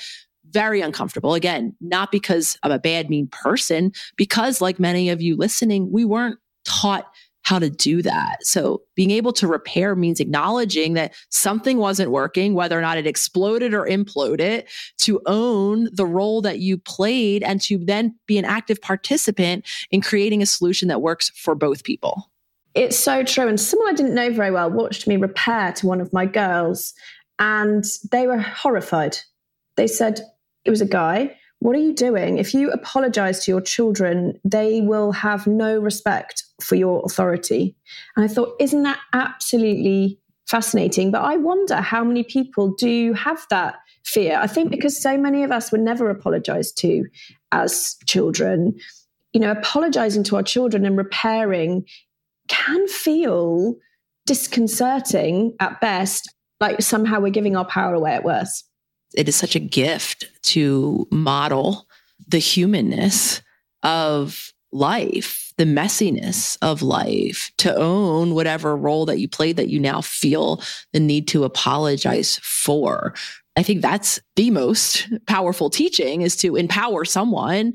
[0.50, 1.34] very uncomfortable.
[1.34, 6.06] Again, not because I'm a bad, mean person, because like many of you listening, we
[6.06, 7.08] weren't taught
[7.44, 8.38] how to do that.
[8.42, 13.06] So being able to repair means acknowledging that something wasn't working, whether or not it
[13.06, 14.66] exploded or imploded,
[15.00, 20.02] to own the role that you played and to then be an active participant in
[20.02, 22.32] creating a solution that works for both people.
[22.76, 23.48] It's so true.
[23.48, 26.94] And someone I didn't know very well watched me repair to one of my girls
[27.40, 29.18] and they were horrified.
[29.76, 30.22] They said,
[30.66, 32.40] it was a guy what are you doing?
[32.40, 37.76] If you apologize to your children, they will have no respect for your authority.
[38.16, 41.12] And I thought, isn't that absolutely fascinating?
[41.12, 44.40] But I wonder how many people do have that fear.
[44.42, 47.06] I think because so many of us were never apologized to
[47.52, 48.76] as children,
[49.32, 51.86] you know, apologizing to our children and repairing
[52.48, 53.76] can feel
[54.26, 58.66] disconcerting at best, like somehow we're giving our power away at worst
[59.14, 61.88] it is such a gift to model
[62.28, 63.42] the humanness
[63.84, 69.80] of life, the messiness of life, to own whatever role that you played that you
[69.80, 73.14] now feel the need to apologize for.
[73.56, 77.74] I think that's the most powerful teaching is to empower someone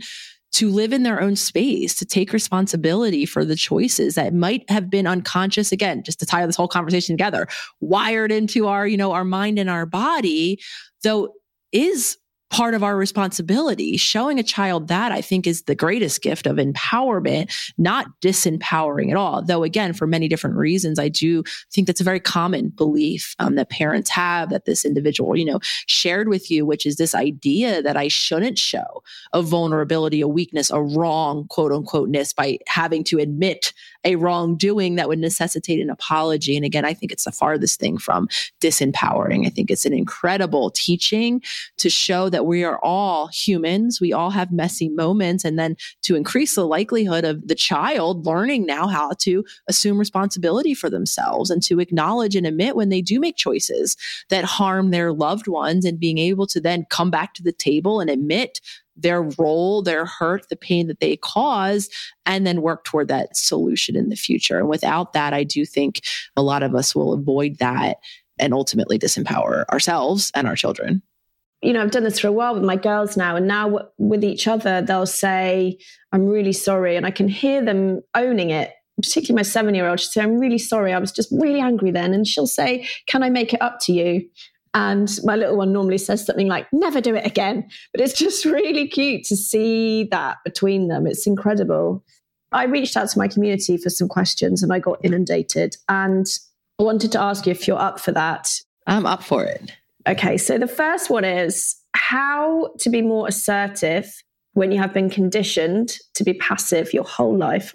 [0.50, 4.88] to live in their own space, to take responsibility for the choices that might have
[4.88, 5.72] been unconscious.
[5.72, 7.46] Again, just to tie this whole conversation together,
[7.80, 10.58] wired into our, you know, our mind and our body,
[11.02, 11.34] though
[11.72, 12.16] is
[12.50, 13.96] part of our responsibility.
[13.96, 19.16] Showing a child that I think is the greatest gift of empowerment, not disempowering at
[19.16, 19.42] all.
[19.42, 21.42] Though again, for many different reasons, I do
[21.72, 25.60] think that's a very common belief um, that parents have that this individual, you know,
[25.86, 30.70] shared with you, which is this idea that I shouldn't show a vulnerability, a weakness,
[30.70, 33.72] a wrong, quote unquote, ness by having to admit
[34.08, 36.56] a wrongdoing that would necessitate an apology.
[36.56, 38.26] And again, I think it's the farthest thing from
[38.58, 39.46] disempowering.
[39.46, 41.42] I think it's an incredible teaching
[41.76, 44.00] to show that we are all humans.
[44.00, 45.44] We all have messy moments.
[45.44, 50.72] And then to increase the likelihood of the child learning now how to assume responsibility
[50.72, 53.94] for themselves and to acknowledge and admit when they do make choices
[54.30, 58.00] that harm their loved ones and being able to then come back to the table
[58.00, 58.58] and admit
[58.98, 61.88] their role, their hurt, the pain that they cause,
[62.26, 64.58] and then work toward that solution in the future.
[64.58, 66.00] And without that, I do think
[66.36, 67.98] a lot of us will avoid that
[68.38, 71.02] and ultimately disempower ourselves and our children.
[71.62, 74.22] You know, I've done this for a while with my girls now, and now with
[74.22, 75.78] each other, they'll say,
[76.12, 76.96] I'm really sorry.
[76.96, 78.72] And I can hear them owning it
[79.02, 80.92] particularly my seven year old, she'll say, I'm really sorry.
[80.92, 82.12] I was just really angry then.
[82.12, 84.28] And she'll say, Can I make it up to you?
[84.74, 87.68] And my little one normally says something like, never do it again.
[87.92, 91.06] But it's just really cute to see that between them.
[91.06, 92.04] It's incredible.
[92.52, 95.76] I reached out to my community for some questions and I got inundated.
[95.88, 96.26] And
[96.78, 98.60] I wanted to ask you if you're up for that.
[98.86, 99.72] I'm up for it.
[100.06, 100.38] Okay.
[100.38, 104.22] So the first one is how to be more assertive
[104.54, 107.74] when you have been conditioned to be passive your whole life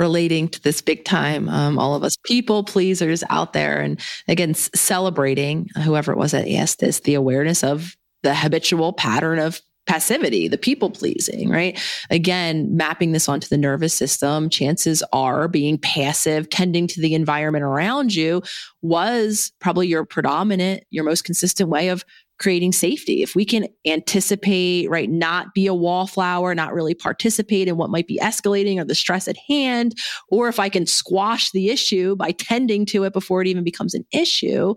[0.00, 1.48] relating to this big time.
[1.50, 3.80] Um, all of us people pleasers out there.
[3.80, 9.38] And again, celebrating whoever it was that asked this, the awareness of the habitual pattern
[9.38, 11.78] of passivity, the people pleasing, right?
[12.10, 17.64] Again, mapping this onto the nervous system, chances are being passive, tending to the environment
[17.64, 18.42] around you
[18.82, 22.04] was probably your predominant, your most consistent way of
[22.40, 23.22] creating safety.
[23.22, 28.06] If we can anticipate, right, not be a wallflower, not really participate in what might
[28.06, 29.94] be escalating or the stress at hand,
[30.28, 33.94] or if I can squash the issue by tending to it before it even becomes
[33.94, 34.74] an issue,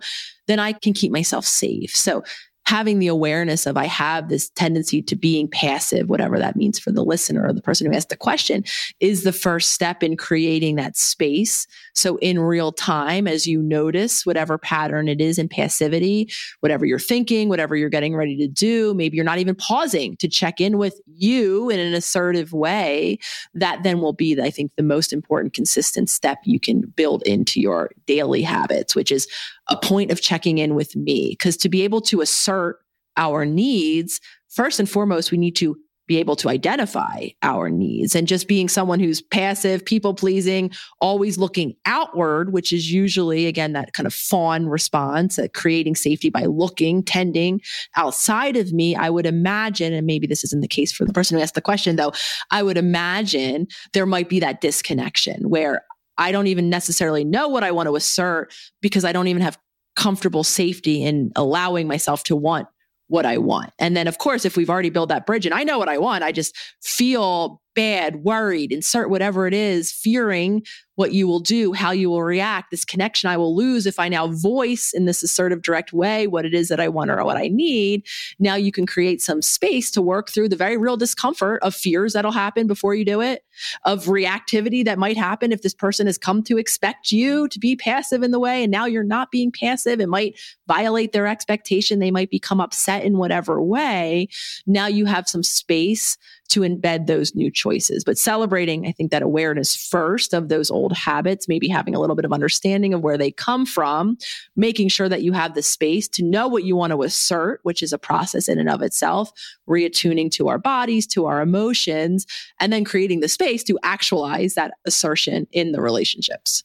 [0.47, 1.95] then I can keep myself safe.
[1.95, 2.23] So
[2.65, 6.91] having the awareness of I have this tendency to being passive, whatever that means for
[6.91, 8.63] the listener or the person who asked the question,
[8.99, 11.67] is the first step in creating that space.
[11.95, 16.99] So in real time, as you notice whatever pattern it is in passivity, whatever you're
[16.99, 20.77] thinking, whatever you're getting ready to do, maybe you're not even pausing to check in
[20.77, 23.19] with you in an assertive way,
[23.53, 27.61] that then will be, I think, the most important consistent step you can build into
[27.61, 29.27] your daily habits, which is
[29.69, 31.29] a point of checking in with me.
[31.31, 32.79] Because to be able to assert
[33.17, 34.19] our needs,
[34.49, 35.77] first and foremost, we need to
[36.07, 41.37] be able to identify our needs and just being someone who's passive, people pleasing, always
[41.37, 46.45] looking outward, which is usually, again, that kind of fawn response at creating safety by
[46.45, 47.61] looking, tending
[47.95, 48.95] outside of me.
[48.95, 51.61] I would imagine, and maybe this isn't the case for the person who asked the
[51.61, 52.13] question, though,
[52.51, 55.83] I would imagine there might be that disconnection where
[56.17, 59.57] I don't even necessarily know what I want to assert because I don't even have
[59.95, 62.67] comfortable safety in allowing myself to want
[63.07, 63.71] what I want.
[63.79, 65.97] And then, of course, if we've already built that bridge and I know what I
[65.97, 70.63] want, I just feel bad, worried, insert whatever it is, fearing
[70.95, 74.09] what you will do, how you will react, this connection I will lose if I
[74.09, 77.37] now voice in this assertive, direct way what it is that I want or what
[77.37, 78.05] I need.
[78.37, 82.13] Now you can create some space to work through the very real discomfort of fears
[82.13, 83.43] that'll happen before you do it,
[83.85, 87.75] of reactivity that might happen if this person has come to expect you to be
[87.75, 89.99] passive in the way and now you're not being passive.
[89.99, 91.99] It might violate their expectation.
[91.99, 94.27] They might become upset in whatever way.
[94.67, 96.17] Now you have some space
[96.53, 98.03] to embed those new choices.
[98.03, 102.15] But celebrating, I think, that awareness first of those old habits, maybe having a little
[102.15, 104.17] bit of understanding of where they come from,
[104.55, 107.83] making sure that you have the space to know what you want to assert, which
[107.83, 109.31] is a process in and of itself,
[109.67, 112.25] reattuning to our bodies, to our emotions,
[112.59, 116.63] and then creating the space to actualize that assertion in the relationships.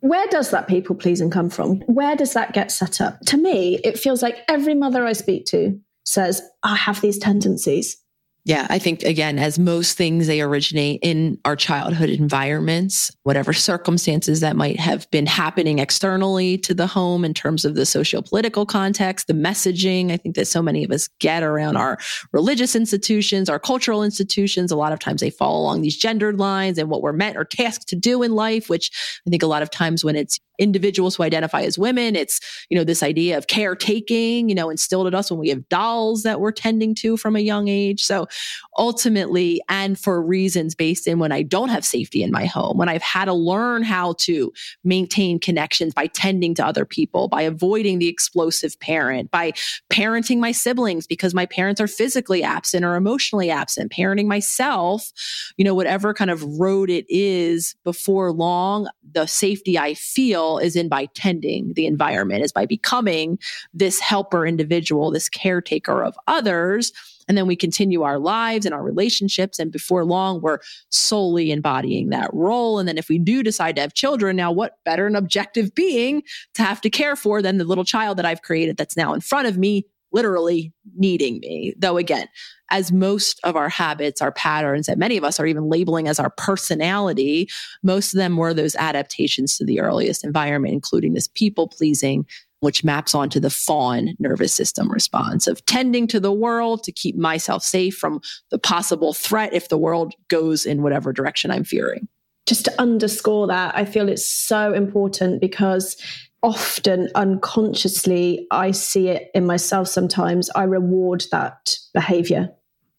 [0.00, 1.80] Where does that people pleasing come from?
[1.80, 3.20] Where does that get set up?
[3.26, 7.99] To me, it feels like every mother I speak to says, I have these tendencies.
[8.44, 14.40] Yeah, I think again, as most things, they originate in our childhood environments, whatever circumstances
[14.40, 18.64] that might have been happening externally to the home in terms of the socio political
[18.64, 20.10] context, the messaging.
[20.10, 21.98] I think that so many of us get around our
[22.32, 24.72] religious institutions, our cultural institutions.
[24.72, 27.44] A lot of times they fall along these gendered lines and what we're meant or
[27.44, 28.90] tasked to do in life, which
[29.26, 32.14] I think a lot of times when it's individuals who identify as women.
[32.14, 32.38] It's,
[32.68, 36.22] you know, this idea of caretaking, you know, instilled at us when we have dolls
[36.22, 38.04] that we're tending to from a young age.
[38.04, 38.28] So
[38.76, 42.88] ultimately, and for reasons based in when I don't have safety in my home, when
[42.88, 44.52] I've had to learn how to
[44.84, 49.52] maintain connections by tending to other people, by avoiding the explosive parent, by
[49.90, 55.10] parenting my siblings because my parents are physically absent or emotionally absent, parenting myself,
[55.56, 60.76] you know, whatever kind of road it is before long, the safety I feel is
[60.76, 63.38] in by tending the environment, is by becoming
[63.72, 66.92] this helper individual, this caretaker of others.
[67.28, 69.60] And then we continue our lives and our relationships.
[69.60, 70.58] And before long, we're
[70.90, 72.80] solely embodying that role.
[72.80, 76.24] And then if we do decide to have children, now what better an objective being
[76.54, 79.20] to have to care for than the little child that I've created that's now in
[79.20, 81.74] front of me, literally needing me.
[81.78, 82.28] Though again,
[82.70, 86.20] as most of our habits, our patterns that many of us are even labeling as
[86.20, 87.48] our personality,
[87.82, 92.26] most of them were those adaptations to the earliest environment, including this people pleasing,
[92.60, 97.16] which maps onto the fawn nervous system response of tending to the world to keep
[97.16, 102.06] myself safe from the possible threat if the world goes in whatever direction I'm fearing.
[102.46, 105.96] Just to underscore that, I feel it's so important because
[106.42, 110.50] often unconsciously, I see it in myself sometimes.
[110.50, 112.50] I reward that behavior.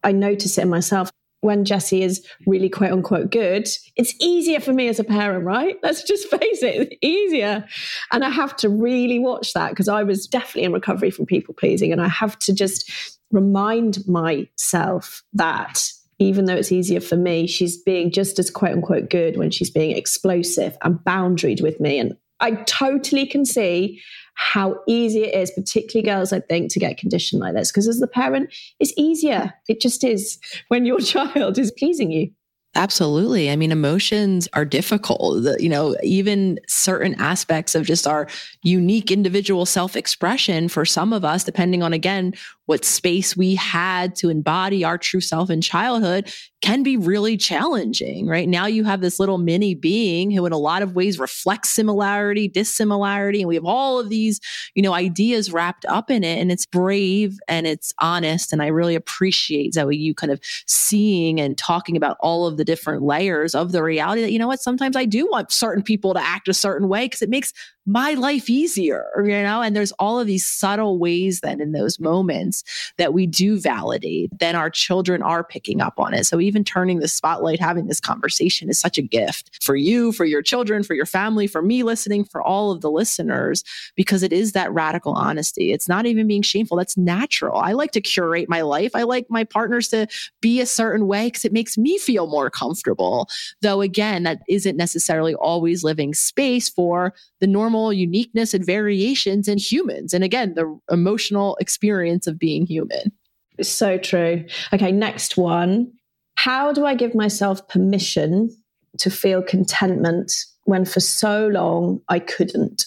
[0.03, 1.09] I notice it in myself.
[1.41, 5.75] When Jesse is really quote unquote good, it's easier for me as a parent, right?
[5.83, 7.65] Let's just face it, it's easier.
[8.11, 11.55] And I have to really watch that because I was definitely in recovery from people
[11.55, 11.91] pleasing.
[11.91, 12.91] And I have to just
[13.31, 19.09] remind myself that even though it's easier for me, she's being just as quote unquote
[19.09, 21.97] good when she's being explosive and boundaried with me.
[21.97, 24.01] And I totally can see
[24.35, 27.71] how easy it is, particularly girls, I think, to get conditioned like this.
[27.71, 29.53] Because as the parent, it's easier.
[29.69, 30.39] It just is
[30.69, 32.31] when your child is pleasing you.
[32.73, 33.51] Absolutely.
[33.51, 35.45] I mean, emotions are difficult.
[35.59, 38.27] You know, even certain aspects of just our
[38.63, 42.33] unique individual self expression for some of us, depending on, again,
[42.67, 48.27] what space we had to embody our true self in childhood can be really challenging,
[48.27, 48.47] right?
[48.47, 52.47] Now you have this little mini being who in a lot of ways reflects similarity,
[52.47, 54.39] dissimilarity, and we have all of these,
[54.75, 58.67] you know, ideas wrapped up in it and it's brave and it's honest and I
[58.67, 63.55] really appreciate Zoe you kind of seeing and talking about all of the different layers
[63.55, 66.47] of the reality that you know what, sometimes I do want certain people to act
[66.47, 67.53] a certain way because it makes
[67.87, 69.63] my life easier, you know?
[69.63, 72.63] And there's all of these subtle ways then in those moments
[72.97, 76.25] that we do validate, then our children are picking up on it.
[76.25, 80.25] So even turning the spotlight, having this conversation is such a gift for you, for
[80.25, 83.63] your children, for your family, for me listening, for all of the listeners,
[83.95, 85.73] because it is that radical honesty.
[85.73, 86.77] It's not even being shameful.
[86.77, 87.57] That's natural.
[87.57, 88.91] I like to curate my life.
[88.93, 90.05] I like my partners to
[90.39, 93.27] be a certain way because it makes me feel more comfortable.
[93.61, 99.57] Though again, that isn't necessarily always living space for the normal uniqueness and variations in
[99.57, 100.13] humans.
[100.13, 103.11] And again, the emotional experience of being human.
[103.57, 104.45] It's so true.
[104.73, 105.91] Okay, next one.
[106.35, 108.55] How do I give myself permission
[108.97, 110.33] to feel contentment
[110.65, 112.85] when for so long I couldn't?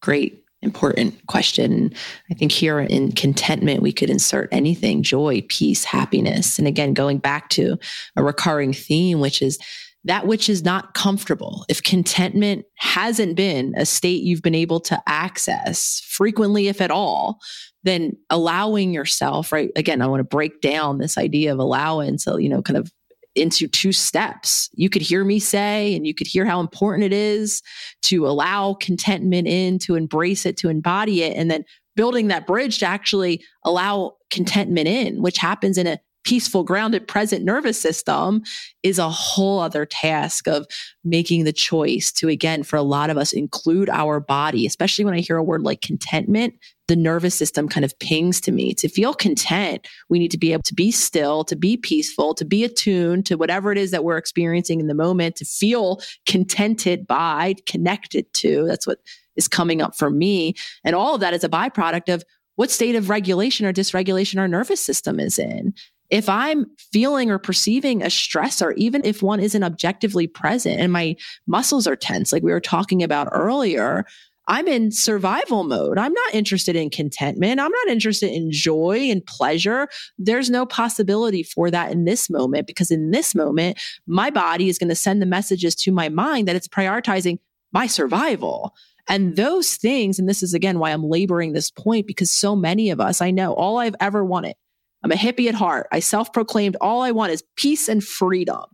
[0.00, 1.92] Great important question.
[2.30, 6.58] I think here in contentment, we could insert anything joy, peace, happiness.
[6.58, 7.78] And again, going back to
[8.16, 9.58] a recurring theme, which is
[10.04, 15.00] that which is not comfortable, if contentment hasn't been a state you've been able to
[15.06, 17.38] access frequently, if at all,
[17.84, 19.70] then allowing yourself, right?
[19.76, 22.92] Again, I want to break down this idea of allowance, so, you know, kind of
[23.34, 24.68] into two steps.
[24.74, 27.62] You could hear me say, and you could hear how important it is
[28.02, 31.64] to allow contentment in, to embrace it, to embody it, and then
[31.96, 37.44] building that bridge to actually allow contentment in, which happens in a peaceful, grounded, present
[37.44, 38.42] nervous system
[38.82, 40.66] is a whole other task of
[41.04, 45.14] making the choice to, again, for a lot of us, include our body, especially when
[45.14, 46.54] I hear a word like contentment.
[46.88, 48.74] The nervous system kind of pings to me.
[48.74, 52.44] To feel content, we need to be able to be still, to be peaceful, to
[52.44, 57.06] be attuned to whatever it is that we're experiencing in the moment, to feel contented
[57.06, 58.66] by, connected to.
[58.66, 58.98] That's what
[59.36, 60.54] is coming up for me.
[60.84, 62.24] And all of that is a byproduct of
[62.56, 65.72] what state of regulation or dysregulation our nervous system is in
[66.12, 71.16] if I'm feeling or perceiving a stressor, even if one isn't objectively present and my
[71.46, 74.04] muscles are tense, like we were talking about earlier,
[74.46, 75.96] I'm in survival mode.
[75.96, 77.60] I'm not interested in contentment.
[77.60, 79.88] I'm not interested in joy and pleasure.
[80.18, 84.78] There's no possibility for that in this moment because in this moment, my body is
[84.78, 87.38] going to send the messages to my mind that it's prioritizing
[87.72, 88.74] my survival.
[89.08, 92.90] And those things, and this is again why I'm laboring this point because so many
[92.90, 94.56] of us, I know all I've ever wanted
[95.02, 95.88] I'm a hippie at heart.
[95.92, 98.64] I self proclaimed all I want is peace and freedom.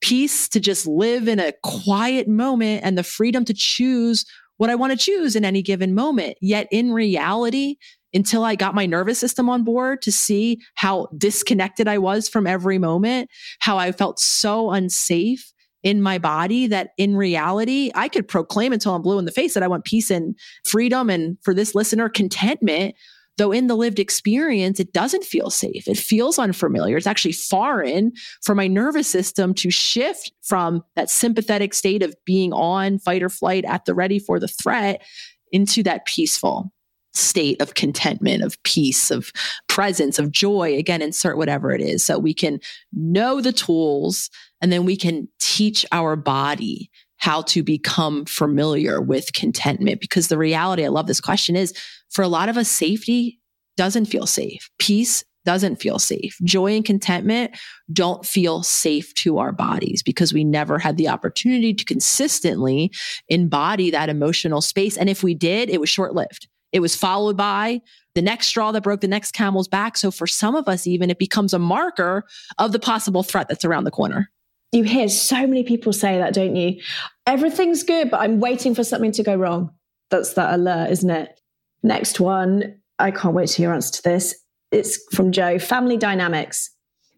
[0.00, 4.24] Peace to just live in a quiet moment and the freedom to choose
[4.56, 6.36] what I want to choose in any given moment.
[6.40, 7.76] Yet in reality,
[8.14, 12.46] until I got my nervous system on board to see how disconnected I was from
[12.46, 13.30] every moment,
[13.60, 15.52] how I felt so unsafe
[15.82, 19.54] in my body that in reality, I could proclaim until I'm blue in the face
[19.54, 22.94] that I want peace and freedom and for this listener, contentment.
[23.38, 25.88] Though in the lived experience, it doesn't feel safe.
[25.88, 26.96] It feels unfamiliar.
[26.96, 28.12] It's actually foreign
[28.42, 33.30] for my nervous system to shift from that sympathetic state of being on fight or
[33.30, 35.02] flight at the ready for the threat
[35.50, 36.72] into that peaceful
[37.14, 39.32] state of contentment, of peace, of
[39.68, 40.76] presence, of joy.
[40.76, 42.04] Again, insert whatever it is.
[42.04, 42.58] So we can
[42.92, 44.30] know the tools
[44.60, 50.00] and then we can teach our body how to become familiar with contentment.
[50.00, 51.72] Because the reality, I love this question, is
[52.12, 53.40] for a lot of us, safety
[53.76, 54.70] doesn't feel safe.
[54.78, 56.36] Peace doesn't feel safe.
[56.44, 57.56] Joy and contentment
[57.92, 62.92] don't feel safe to our bodies because we never had the opportunity to consistently
[63.28, 64.96] embody that emotional space.
[64.96, 66.48] And if we did, it was short lived.
[66.70, 67.80] It was followed by
[68.14, 69.96] the next straw that broke the next camel's back.
[69.96, 72.24] So for some of us, even it becomes a marker
[72.58, 74.30] of the possible threat that's around the corner.
[74.70, 76.80] You hear so many people say that, don't you?
[77.26, 79.70] Everything's good, but I'm waiting for something to go wrong.
[80.10, 81.38] That's that alert, isn't it?
[81.82, 82.78] Next one.
[82.98, 84.34] I can't wait to hear your answer to this.
[84.70, 85.58] It's from Joe.
[85.58, 86.70] Family dynamics.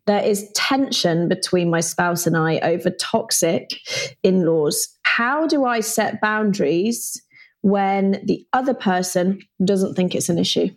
[0.07, 3.71] There is tension between my spouse and I over toxic
[4.23, 4.89] in laws.
[5.05, 7.21] How do I set boundaries
[7.63, 10.69] when the other person doesn't think it's an issue?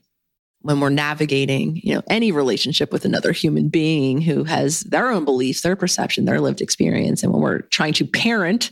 [0.62, 5.24] when we're navigating, you know, any relationship with another human being who has their own
[5.24, 7.24] beliefs, their perception, their lived experience.
[7.24, 8.72] And when we're trying to parent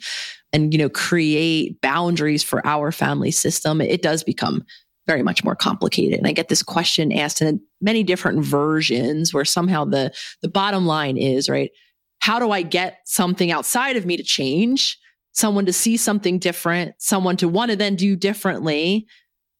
[0.51, 4.65] and, you know, create boundaries for our family system, it does become
[5.07, 6.17] very much more complicated.
[6.17, 10.85] And I get this question asked in many different versions where somehow the the bottom
[10.85, 11.71] line is, right,
[12.19, 14.97] how do I get something outside of me to change?
[15.33, 19.05] Someone to see something different, someone to want to then do differently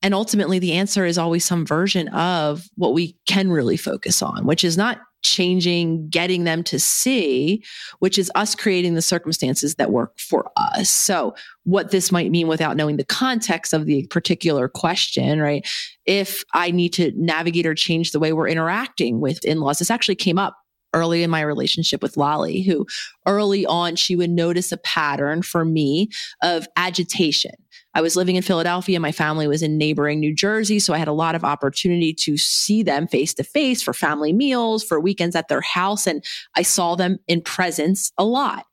[0.06, 4.46] and ultimately, the answer is always some version of what we can really focus on,
[4.46, 7.64] which is not changing, getting them to see,
[8.00, 10.90] which is us creating the circumstances that work for us.
[10.90, 15.68] So, what this might mean without knowing the context of the particular question, right?
[16.06, 19.92] If I need to navigate or change the way we're interacting with in laws, this
[19.92, 20.56] actually came up
[20.94, 22.88] early in my relationship with Lolly, who
[23.28, 26.10] early on, she would notice a pattern for me
[26.42, 27.52] of agitation
[27.96, 29.00] I was living in Philadelphia.
[29.00, 30.80] My family was in neighboring New Jersey.
[30.80, 34.34] So I had a lot of opportunity to see them face to face for family
[34.34, 36.06] meals, for weekends at their house.
[36.06, 36.24] And
[36.56, 38.66] I saw them in presence a lot.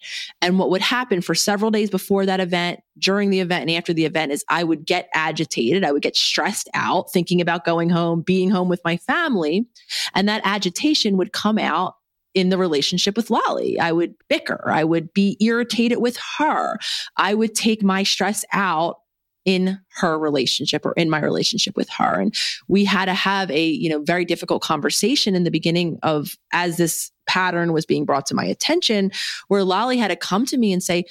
[0.43, 3.95] And what would happen for several days before that event, during the event, and after
[3.95, 5.85] the event is I would get agitated.
[5.85, 9.67] I would get stressed out thinking about going home, being home with my family.
[10.15, 11.95] And that agitation would come out
[12.35, 13.79] in the relationship with Lolly.
[13.79, 14.71] I would bicker.
[14.71, 16.79] I would be irritated with her.
[17.17, 19.02] I would take my stress out
[19.45, 22.35] in her relationship or in my relationship with her and
[22.69, 26.77] we had to have a you know very difficult conversation in the beginning of as
[26.77, 29.11] this pattern was being brought to my attention
[29.49, 31.05] where lolly had to come to me and say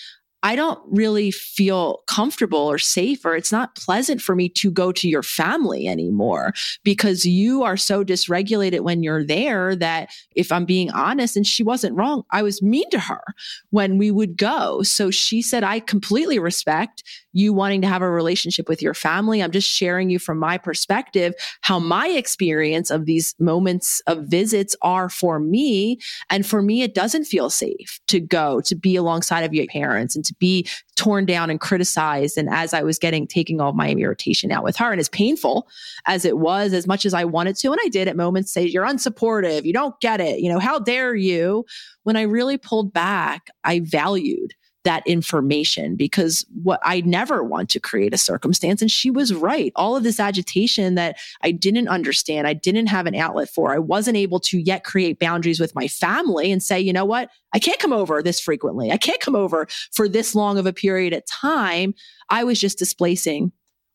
[0.44, 4.92] I don't really feel comfortable or safe, or it's not pleasant for me to go
[4.92, 6.54] to your family anymore
[6.84, 11.64] because you are so dysregulated when you're there that if I'm being honest, and she
[11.64, 13.22] wasn't wrong, I was mean to her
[13.70, 14.82] when we would go.
[14.82, 17.04] So she said, I completely respect
[17.34, 19.42] you wanting to have a relationship with your family.
[19.42, 24.76] I'm just sharing you from my perspective how my experience of these moments of visits
[24.82, 26.00] are for me.
[26.30, 30.16] And for me, it doesn't feel safe to go to be alongside of your parents
[30.16, 32.38] and to be torn down and criticized.
[32.38, 35.68] And as I was getting taking all my irritation out with her, and as painful
[36.06, 38.66] as it was, as much as I wanted to, and I did at moments say,
[38.66, 41.66] You're unsupportive, you don't get it, you know, how dare you?
[42.04, 44.54] When I really pulled back, I valued
[44.84, 48.82] that information because what I never want to create a circumstance.
[48.82, 49.72] And she was right.
[49.76, 53.80] All of this agitation that I didn't understand, I didn't have an outlet for, I
[53.80, 57.30] wasn't able to yet create boundaries with my family and say, you know what?
[57.54, 58.92] I can't come over this frequently.
[58.92, 61.94] I can't come over for this long of a period of time.
[62.30, 63.52] I was just displacing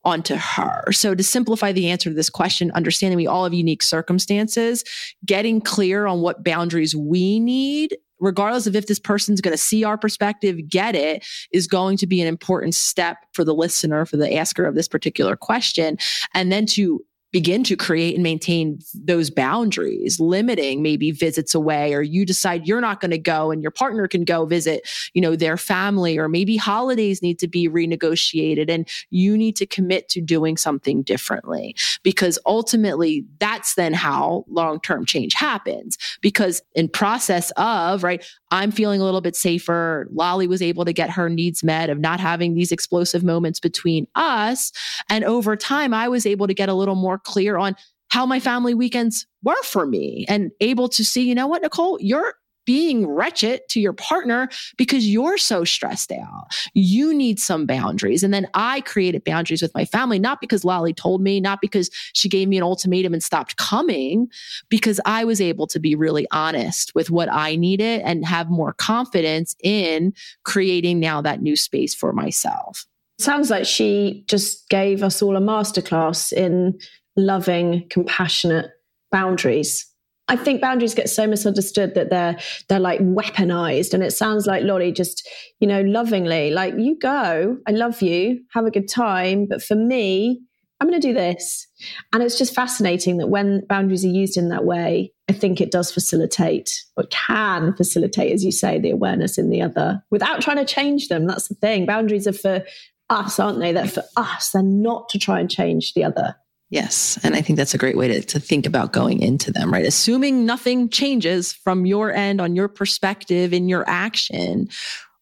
[0.06, 0.92] onto her.
[0.92, 4.84] So to simplify the answer to this question, understanding we all have unique circumstances,
[5.24, 9.84] getting clear on what boundaries we need regardless of if this person's going to see
[9.84, 14.16] our perspective, get it, is going to be an important step for the listener, for
[14.16, 15.98] the asker of this particular question.
[16.32, 17.04] And then to
[17.36, 22.80] begin to create and maintain those boundaries, limiting maybe visits away, or you decide you're
[22.80, 26.30] not going to go and your partner can go visit, you know, their family, or
[26.30, 31.76] maybe holidays need to be renegotiated and you need to commit to doing something differently.
[32.02, 35.98] Because ultimately, that's then how long term change happens.
[36.22, 40.08] Because in process of, right, I'm feeling a little bit safer.
[40.12, 44.06] Lolly was able to get her needs met of not having these explosive moments between
[44.14, 44.72] us.
[45.08, 47.74] And over time, I was able to get a little more clear on
[48.10, 51.98] how my family weekends were for me and able to see, you know what, Nicole,
[52.00, 52.34] you're
[52.66, 56.48] being wretched to your partner because you're so stressed out.
[56.74, 58.22] You need some boundaries.
[58.22, 61.88] And then I created boundaries with my family, not because Lolly told me, not because
[62.12, 64.28] she gave me an ultimatum and stopped coming,
[64.68, 68.74] because I was able to be really honest with what I needed and have more
[68.74, 70.12] confidence in
[70.44, 72.84] creating now that new space for myself.
[73.18, 76.78] Sounds like she just gave us all a masterclass in
[77.16, 78.70] loving, compassionate
[79.10, 79.86] boundaries.
[80.28, 82.36] I think boundaries get so misunderstood that they're
[82.68, 85.28] they're like weaponized, and it sounds like Lolly just
[85.60, 89.76] you know lovingly like you go, I love you, have a good time, but for
[89.76, 90.40] me,
[90.80, 91.66] I'm going to do this,
[92.12, 95.70] and it's just fascinating that when boundaries are used in that way, I think it
[95.70, 100.58] does facilitate or can facilitate, as you say, the awareness in the other without trying
[100.58, 101.26] to change them.
[101.26, 101.86] That's the thing.
[101.86, 102.64] Boundaries are for
[103.10, 103.72] us, aren't they?
[103.72, 104.50] They're for us.
[104.50, 106.34] They're not to try and change the other.
[106.68, 107.18] Yes.
[107.22, 109.86] And I think that's a great way to, to think about going into them, right?
[109.86, 114.68] Assuming nothing changes from your end on your perspective in your action,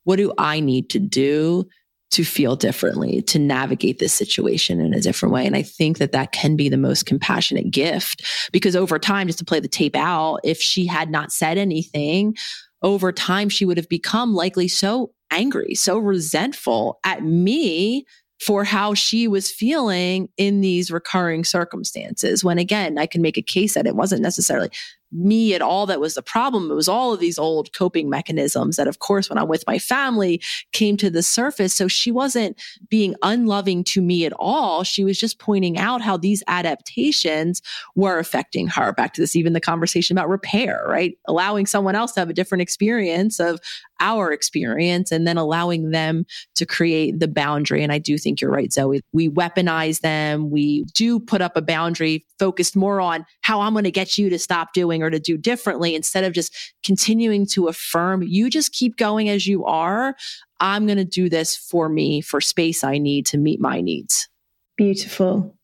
[0.05, 1.69] what do I need to do
[2.13, 5.47] to feel differently, to navigate this situation in a different way?
[5.47, 9.41] And I think that that can be the most compassionate gift because over time, just
[9.41, 12.37] to play the tape out, if she had not said anything,
[12.83, 18.07] over time, she would have become likely so angry, so resentful at me
[18.45, 22.45] for how she was feeling in these recurring circumstances.
[22.45, 24.69] When again, I can make a case that it wasn't necessarily
[25.15, 26.71] me at all that was the problem.
[26.71, 29.79] It was all of these old coping mechanisms that, of course, when I'm with my
[29.79, 30.43] family
[30.73, 31.73] came to the surface.
[31.73, 34.83] So she wasn't being unloving to me at all.
[34.83, 37.63] She was just pointing out how these adaptations
[37.95, 38.93] were affecting her.
[38.93, 41.17] Back to this, even the conversation about repair, right?
[41.29, 43.61] Allowing someone else to have a different experience of
[44.01, 46.25] our experience and then allowing them
[46.57, 47.83] to create the boundary.
[47.83, 49.01] And I do think you're right, Zoe.
[49.13, 50.51] We weaponize them.
[50.51, 54.29] We do put up a boundary focused more on how I'm going to get you
[54.31, 58.73] to stop doing or to do differently instead of just continuing to affirm you just
[58.73, 60.17] keep going as you are.
[60.61, 64.29] I'm going to do this for me, for space I need to meet my needs.
[64.77, 65.57] Beautiful.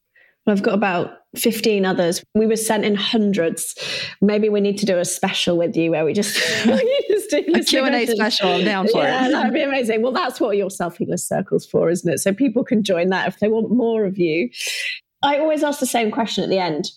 [0.46, 2.22] Well, I've got about 15 others.
[2.34, 3.74] We were sent in hundreds.
[4.20, 7.54] Maybe we need to do a special with you where we just, we just do
[7.54, 8.48] a Q&A special.
[8.48, 9.32] I'm down for yeah, it.
[9.32, 10.02] That'd be amazing.
[10.02, 12.18] Well, that's what your self-healers circle's for, isn't it?
[12.18, 14.50] So people can join that if they want more of you.
[15.22, 16.90] I always ask the same question at the end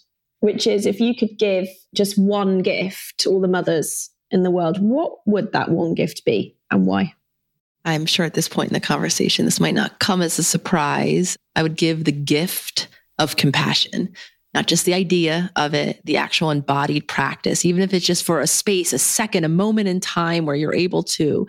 [0.44, 4.52] which is if you could give just one gift to all the mothers in the
[4.52, 7.14] world, what would that one gift be and why?
[7.86, 11.38] I'm sure at this point in the conversation, this might not come as a surprise.
[11.56, 14.14] I would give the gift of compassion,
[14.54, 18.40] not just the idea of it, the actual embodied practice, even if it's just for
[18.40, 21.48] a space, a second, a moment in time where you're able to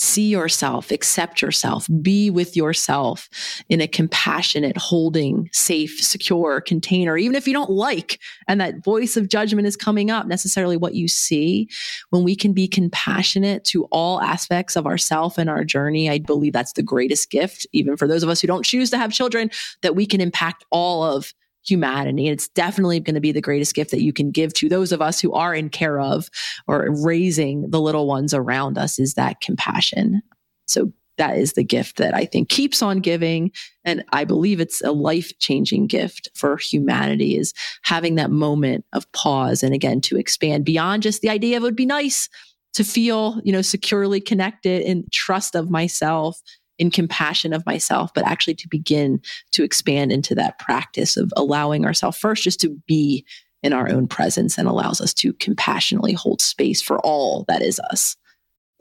[0.00, 3.28] see yourself, accept yourself, be with yourself
[3.68, 9.18] in a compassionate, holding, safe, secure container, even if you don't like, and that voice
[9.18, 11.68] of judgment is coming up, necessarily what you see,
[12.08, 16.54] when we can be compassionate to all aspects of ourself and our journey, I believe
[16.54, 19.50] that's the greatest gift, even for those of us who don't choose to have children,
[19.82, 21.34] that we can impact all of
[21.70, 22.26] humanity.
[22.26, 24.92] And it's definitely going to be the greatest gift that you can give to those
[24.92, 26.28] of us who are in care of
[26.66, 30.22] or raising the little ones around us is that compassion.
[30.66, 33.52] So that is the gift that I think keeps on giving.
[33.84, 37.52] And I believe it's a life changing gift for humanity is
[37.82, 39.62] having that moment of pause.
[39.62, 42.28] And again, to expand beyond just the idea of it would be nice
[42.72, 46.40] to feel, you know, securely connected in trust of myself
[46.80, 49.20] in compassion of myself, but actually to begin
[49.52, 53.24] to expand into that practice of allowing ourselves first just to be
[53.62, 57.78] in our own presence and allows us to compassionately hold space for all that is
[57.90, 58.16] us.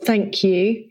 [0.03, 0.87] Thank you.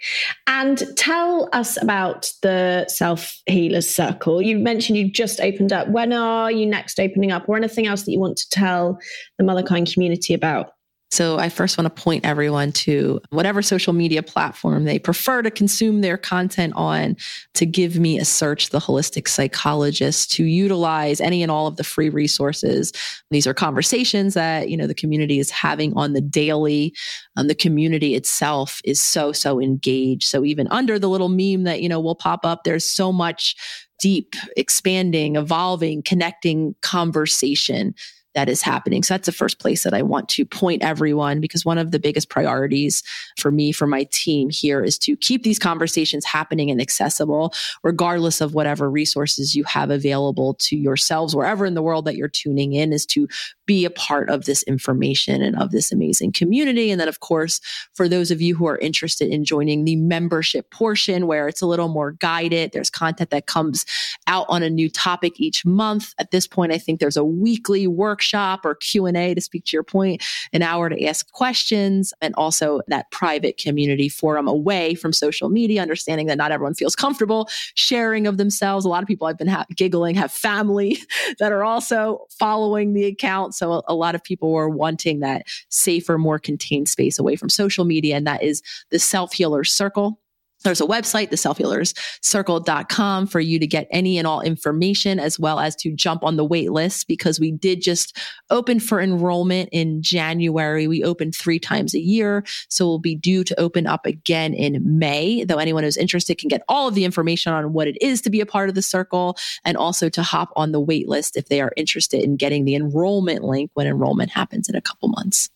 [0.46, 4.42] And tell us about the Self Healers Circle.
[4.42, 5.88] You mentioned you just opened up.
[5.88, 8.98] When are you next opening up, or anything else that you want to tell
[9.38, 10.72] the Motherkind community about?
[11.11, 15.50] So I first want to point everyone to whatever social media platform they prefer to
[15.50, 17.16] consume their content on
[17.54, 21.84] to give me a search, the holistic psychologist, to utilize any and all of the
[21.84, 22.92] free resources.
[23.30, 26.94] These are conversations that, you know, the community is having on the daily.
[27.36, 30.24] Um, the community itself is so, so engaged.
[30.24, 33.56] So even under the little meme that, you know, will pop up, there's so much
[33.98, 37.94] deep, expanding, evolving, connecting conversation
[38.35, 39.03] that is happening.
[39.03, 41.99] So that's the first place that I want to point everyone because one of the
[41.99, 43.03] biggest priorities
[43.39, 47.53] for me, for my team here is to keep these conversations happening and accessible,
[47.83, 52.29] regardless of whatever resources you have available to yourselves, wherever in the world that you're
[52.29, 53.26] tuning in, is to
[53.66, 56.91] be a part of this information and of this amazing community.
[56.91, 57.61] And then, of course,
[57.95, 61.66] for those of you who are interested in joining the membership portion where it's a
[61.66, 63.85] little more guided, there's content that comes
[64.26, 66.14] out on a new topic each month.
[66.18, 67.87] At this point, I think there's a weekly
[68.19, 72.81] workshop or Q&A to speak to your point, an hour to ask questions, and also
[72.89, 78.27] that private community forum away from social media, understanding that not everyone feels comfortable sharing
[78.27, 78.85] of themselves.
[78.85, 80.99] A lot of people I've been ha- giggling have family
[81.39, 83.55] that are also following the account.
[83.55, 87.49] So a, a lot of people were wanting that safer, more contained space away from
[87.49, 88.16] social media.
[88.16, 90.19] And that is the self healer circle.
[90.64, 95.76] There's a website, theselfhealerscircle.com for you to get any and all information as well as
[95.76, 98.16] to jump on the wait list because we did just
[98.50, 100.88] open for enrollment in January.
[100.88, 102.44] We opened three times a year.
[102.68, 106.48] So we'll be due to open up again in May, though anyone who's interested can
[106.48, 108.82] get all of the information on what it is to be a part of the
[108.82, 112.64] circle and also to hop on the wait list if they are interested in getting
[112.64, 115.50] the enrollment link when enrollment happens in a couple months.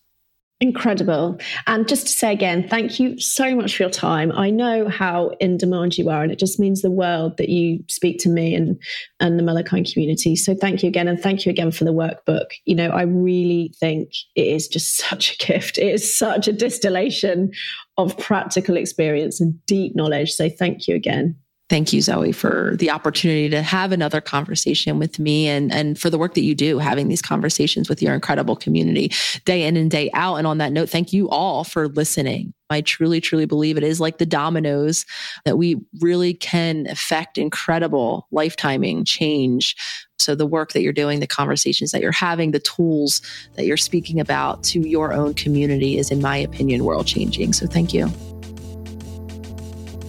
[0.63, 1.41] Incredible.
[1.67, 4.31] And just to say again, thank you so much for your time.
[4.31, 7.83] I know how in demand you are, and it just means the world that you
[7.89, 8.81] speak to me and,
[9.19, 10.37] and the Motherkind community.
[10.37, 11.09] So thank you again.
[11.09, 12.53] And thank you again for the workbook.
[12.65, 15.79] You know, I really think it is just such a gift.
[15.79, 17.51] It is such a distillation
[17.97, 20.31] of practical experience and deep knowledge.
[20.31, 21.35] So thank you again.
[21.69, 26.11] Thank you, Zoe, for the opportunity to have another conversation with me and, and for
[26.11, 29.11] the work that you do, having these conversations with your incredible community
[29.47, 30.37] day in and day out.
[30.37, 32.53] And on that note, thank you all for listening.
[32.69, 35.07] I truly, truly believe it is like the dominoes
[35.45, 39.77] that we really can affect incredible lifetiming change.
[40.19, 43.23] So, the work that you're doing, the conversations that you're having, the tools
[43.55, 47.53] that you're speaking about to your own community is, in my opinion, world changing.
[47.53, 48.11] So, thank you.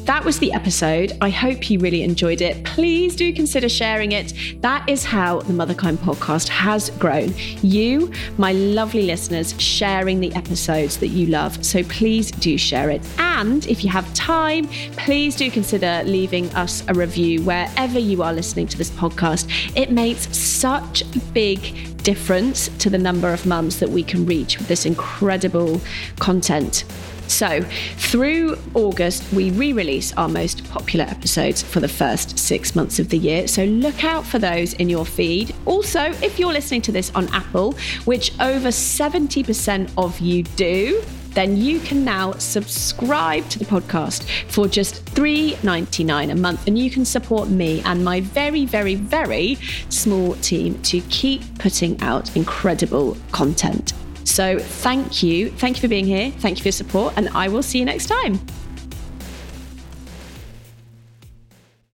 [0.06, 1.14] That was the episode.
[1.22, 2.66] I hope you really enjoyed it.
[2.66, 4.34] Please do consider sharing it.
[4.60, 7.34] That is how the Motherkind podcast has grown.
[7.62, 11.64] You, my lovely listeners, sharing the episodes that you love.
[11.64, 13.02] So please do share it.
[13.18, 18.34] And if you have time, please do consider leaving us a review wherever you are
[18.34, 19.50] listening to this podcast.
[19.78, 24.58] It makes such a big difference to the number of mums that we can reach
[24.58, 25.80] with this incredible
[26.20, 26.84] content.
[27.28, 27.62] So,
[27.98, 33.10] through August, we re release our most popular episodes for the first six months of
[33.10, 33.48] the year.
[33.48, 35.56] So, look out for those in your feed.
[35.66, 41.04] Also, if you're listening to this on Apple, which over 70% of you do,
[41.34, 46.68] then you can now subscribe to the podcast for just $3.99 a month.
[46.68, 49.56] And you can support me and my very, very, very
[49.90, 53.94] small team to keep putting out incredible content.
[54.24, 55.50] So thank you.
[55.52, 56.32] Thank you for being here.
[56.32, 57.14] Thank you for your support.
[57.18, 58.40] And I will see you next time.